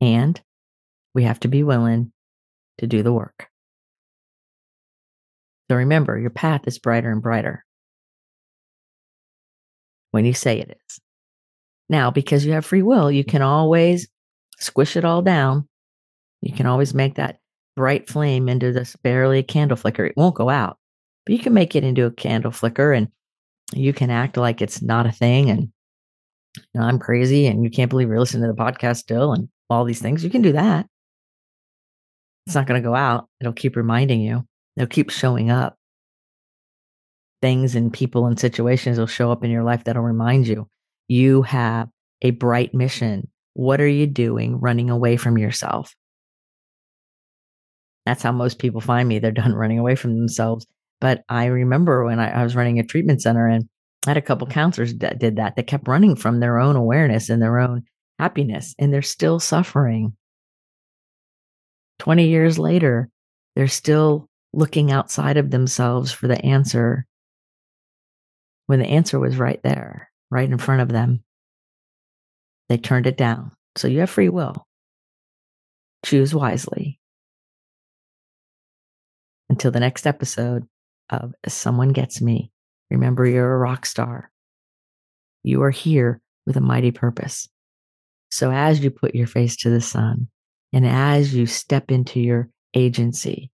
And 0.00 0.40
we 1.14 1.24
have 1.24 1.40
to 1.40 1.48
be 1.48 1.62
willing 1.62 2.12
to 2.78 2.86
do 2.86 3.02
the 3.02 3.12
work. 3.12 3.48
So 5.70 5.76
remember, 5.76 6.18
your 6.18 6.30
path 6.30 6.62
is 6.66 6.78
brighter 6.78 7.10
and 7.10 7.22
brighter 7.22 7.64
when 10.12 10.24
you 10.24 10.32
say 10.32 10.60
it 10.60 10.78
is. 10.86 11.00
Now, 11.88 12.10
because 12.10 12.46
you 12.46 12.52
have 12.52 12.64
free 12.64 12.82
will, 12.82 13.10
you 13.10 13.24
can 13.24 13.42
always 13.42 14.08
squish 14.58 14.96
it 14.96 15.04
all 15.04 15.20
down. 15.20 15.68
You 16.40 16.52
can 16.54 16.66
always 16.66 16.94
make 16.94 17.16
that 17.16 17.38
bright 17.76 18.08
flame 18.08 18.48
into 18.48 18.72
this 18.72 18.96
barely 18.96 19.38
a 19.38 19.42
candle 19.42 19.76
flicker. 19.76 20.06
It 20.06 20.16
won't 20.16 20.34
go 20.34 20.48
out, 20.48 20.78
but 21.26 21.34
you 21.34 21.38
can 21.38 21.52
make 21.52 21.74
it 21.74 21.84
into 21.84 22.06
a 22.06 22.10
candle 22.10 22.50
flicker 22.50 22.92
and 22.92 23.08
you 23.72 23.92
can 23.92 24.10
act 24.10 24.36
like 24.36 24.62
it's 24.62 24.82
not 24.82 25.06
a 25.06 25.12
thing 25.12 25.50
and 25.50 25.72
you 26.56 26.62
know, 26.74 26.82
I'm 26.82 26.98
crazy 26.98 27.46
and 27.46 27.64
you 27.64 27.70
can't 27.70 27.88
believe 27.88 28.08
you're 28.08 28.18
listening 28.18 28.42
to 28.42 28.52
the 28.52 28.62
podcast 28.62 28.98
still 28.98 29.32
and 29.32 29.48
all 29.70 29.84
these 29.84 30.00
things. 30.02 30.22
You 30.22 30.30
can 30.30 30.42
do 30.42 30.52
that. 30.52 30.86
It's 32.46 32.54
not 32.54 32.66
going 32.66 32.82
to 32.82 32.86
go 32.86 32.94
out. 32.94 33.28
It'll 33.40 33.52
keep 33.52 33.76
reminding 33.76 34.20
you. 34.20 34.46
It'll 34.76 34.88
keep 34.88 35.10
showing 35.10 35.50
up. 35.50 35.76
Things 37.42 37.74
and 37.74 37.92
people 37.92 38.26
and 38.26 38.38
situations 38.38 38.98
will 38.98 39.06
show 39.06 39.30
up 39.30 39.44
in 39.44 39.50
your 39.50 39.64
life 39.64 39.84
that'll 39.84 40.02
remind 40.02 40.46
you 40.46 40.68
you 41.08 41.42
have 41.42 41.88
a 42.22 42.30
bright 42.30 42.72
mission. 42.72 43.28
What 43.54 43.80
are 43.80 43.88
you 43.88 44.06
doing 44.06 44.60
running 44.60 44.88
away 44.88 45.16
from 45.16 45.36
yourself? 45.36 45.94
That's 48.06 48.22
how 48.22 48.32
most 48.32 48.58
people 48.58 48.80
find 48.80 49.08
me. 49.08 49.18
They're 49.18 49.30
done 49.30 49.54
running 49.54 49.78
away 49.78 49.96
from 49.96 50.16
themselves. 50.16 50.66
But 51.00 51.24
I 51.28 51.46
remember 51.46 52.04
when 52.04 52.20
I, 52.20 52.30
I 52.30 52.44
was 52.44 52.56
running 52.56 52.78
a 52.78 52.84
treatment 52.84 53.22
center 53.22 53.48
and 53.48 53.68
I 54.06 54.10
had 54.10 54.16
a 54.16 54.22
couple 54.22 54.46
counselors 54.46 54.94
that 54.98 55.18
did 55.18 55.36
that. 55.36 55.56
They 55.56 55.62
kept 55.62 55.88
running 55.88 56.16
from 56.16 56.40
their 56.40 56.58
own 56.58 56.76
awareness 56.76 57.28
and 57.28 57.42
their 57.42 57.58
own 57.58 57.82
happiness, 58.18 58.74
and 58.78 58.92
they're 58.92 59.02
still 59.02 59.38
suffering. 59.38 60.16
20 61.98 62.28
years 62.28 62.58
later, 62.58 63.08
they're 63.54 63.68
still 63.68 64.28
looking 64.52 64.90
outside 64.90 65.36
of 65.36 65.50
themselves 65.50 66.10
for 66.12 66.26
the 66.26 66.44
answer 66.44 67.06
when 68.66 68.78
the 68.78 68.86
answer 68.86 69.18
was 69.18 69.36
right 69.36 69.60
there, 69.62 70.10
right 70.30 70.48
in 70.50 70.58
front 70.58 70.82
of 70.82 70.88
them. 70.88 71.22
They 72.68 72.78
turned 72.78 73.06
it 73.06 73.16
down. 73.16 73.52
So 73.76 73.88
you 73.88 74.00
have 74.00 74.10
free 74.10 74.28
will. 74.28 74.66
Choose 76.04 76.34
wisely. 76.34 76.98
Until 79.48 79.70
the 79.70 79.80
next 79.80 80.06
episode 80.06 80.66
of 81.10 81.34
Someone 81.46 81.90
Gets 81.90 82.20
Me, 82.20 82.50
remember 82.90 83.26
you're 83.26 83.54
a 83.54 83.58
rock 83.58 83.84
star. 83.86 84.30
You 85.42 85.62
are 85.62 85.70
here 85.70 86.20
with 86.46 86.56
a 86.56 86.60
mighty 86.60 86.90
purpose. 86.90 87.48
So 88.30 88.50
as 88.50 88.82
you 88.82 88.90
put 88.90 89.14
your 89.14 89.26
face 89.26 89.56
to 89.58 89.70
the 89.70 89.80
sun, 89.80 90.28
and 90.72 90.86
as 90.86 91.34
you 91.34 91.44
step 91.46 91.90
into 91.90 92.18
your 92.20 92.48
agency, 92.72 93.50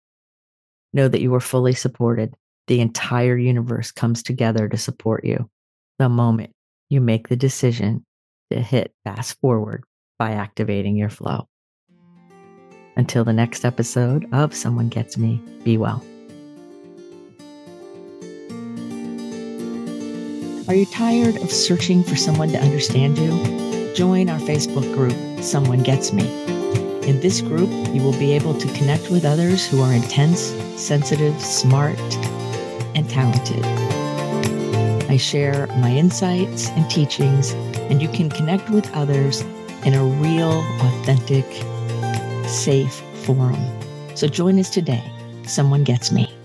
know 0.92 1.08
that 1.08 1.20
you 1.20 1.34
are 1.34 1.40
fully 1.40 1.72
supported. 1.72 2.32
The 2.68 2.80
entire 2.82 3.38
universe 3.38 3.90
comes 3.92 4.22
together 4.22 4.68
to 4.68 4.76
support 4.76 5.24
you 5.24 5.48
the 5.98 6.10
moment 6.10 6.52
you 6.90 7.00
make 7.00 7.28
the 7.28 7.36
decision 7.36 8.04
to 8.50 8.60
hit 8.60 8.92
fast 9.04 9.40
forward 9.40 9.84
by 10.18 10.32
activating 10.32 10.94
your 10.94 11.08
flow. 11.08 11.48
Until 12.94 13.24
the 13.24 13.32
next 13.32 13.64
episode 13.64 14.26
of 14.34 14.54
Someone 14.54 14.90
Gets 14.90 15.16
Me, 15.16 15.40
be 15.64 15.78
well. 15.78 16.04
Are 20.68 20.74
you 20.74 20.84
tired 20.92 21.36
of 21.36 21.50
searching 21.50 22.04
for 22.04 22.16
someone 22.16 22.50
to 22.50 22.60
understand 22.60 23.16
you? 23.16 23.94
Join 23.94 24.28
our 24.28 24.40
Facebook 24.40 24.92
group, 24.94 25.42
Someone 25.42 25.82
Gets 25.82 26.12
Me. 26.12 26.28
In 27.08 27.20
this 27.20 27.40
group, 27.40 27.70
you 27.94 28.02
will 28.02 28.18
be 28.18 28.32
able 28.32 28.52
to 28.52 28.74
connect 28.74 29.10
with 29.10 29.24
others 29.24 29.66
who 29.66 29.80
are 29.80 29.94
intense, 29.94 30.52
sensitive, 30.76 31.40
smart, 31.40 31.98
and 32.98 33.08
talented. 33.08 33.64
I 35.08 35.16
share 35.16 35.68
my 35.78 35.90
insights 35.90 36.68
and 36.70 36.90
teachings, 36.90 37.52
and 37.90 38.02
you 38.02 38.08
can 38.08 38.28
connect 38.28 38.68
with 38.70 38.92
others 38.92 39.40
in 39.86 39.94
a 39.94 40.04
real, 40.04 40.64
authentic, 40.80 41.46
safe 42.46 42.94
forum. 43.24 43.56
So 44.16 44.26
join 44.26 44.58
us 44.58 44.68
today. 44.68 45.04
Someone 45.44 45.84
gets 45.84 46.10
me. 46.10 46.37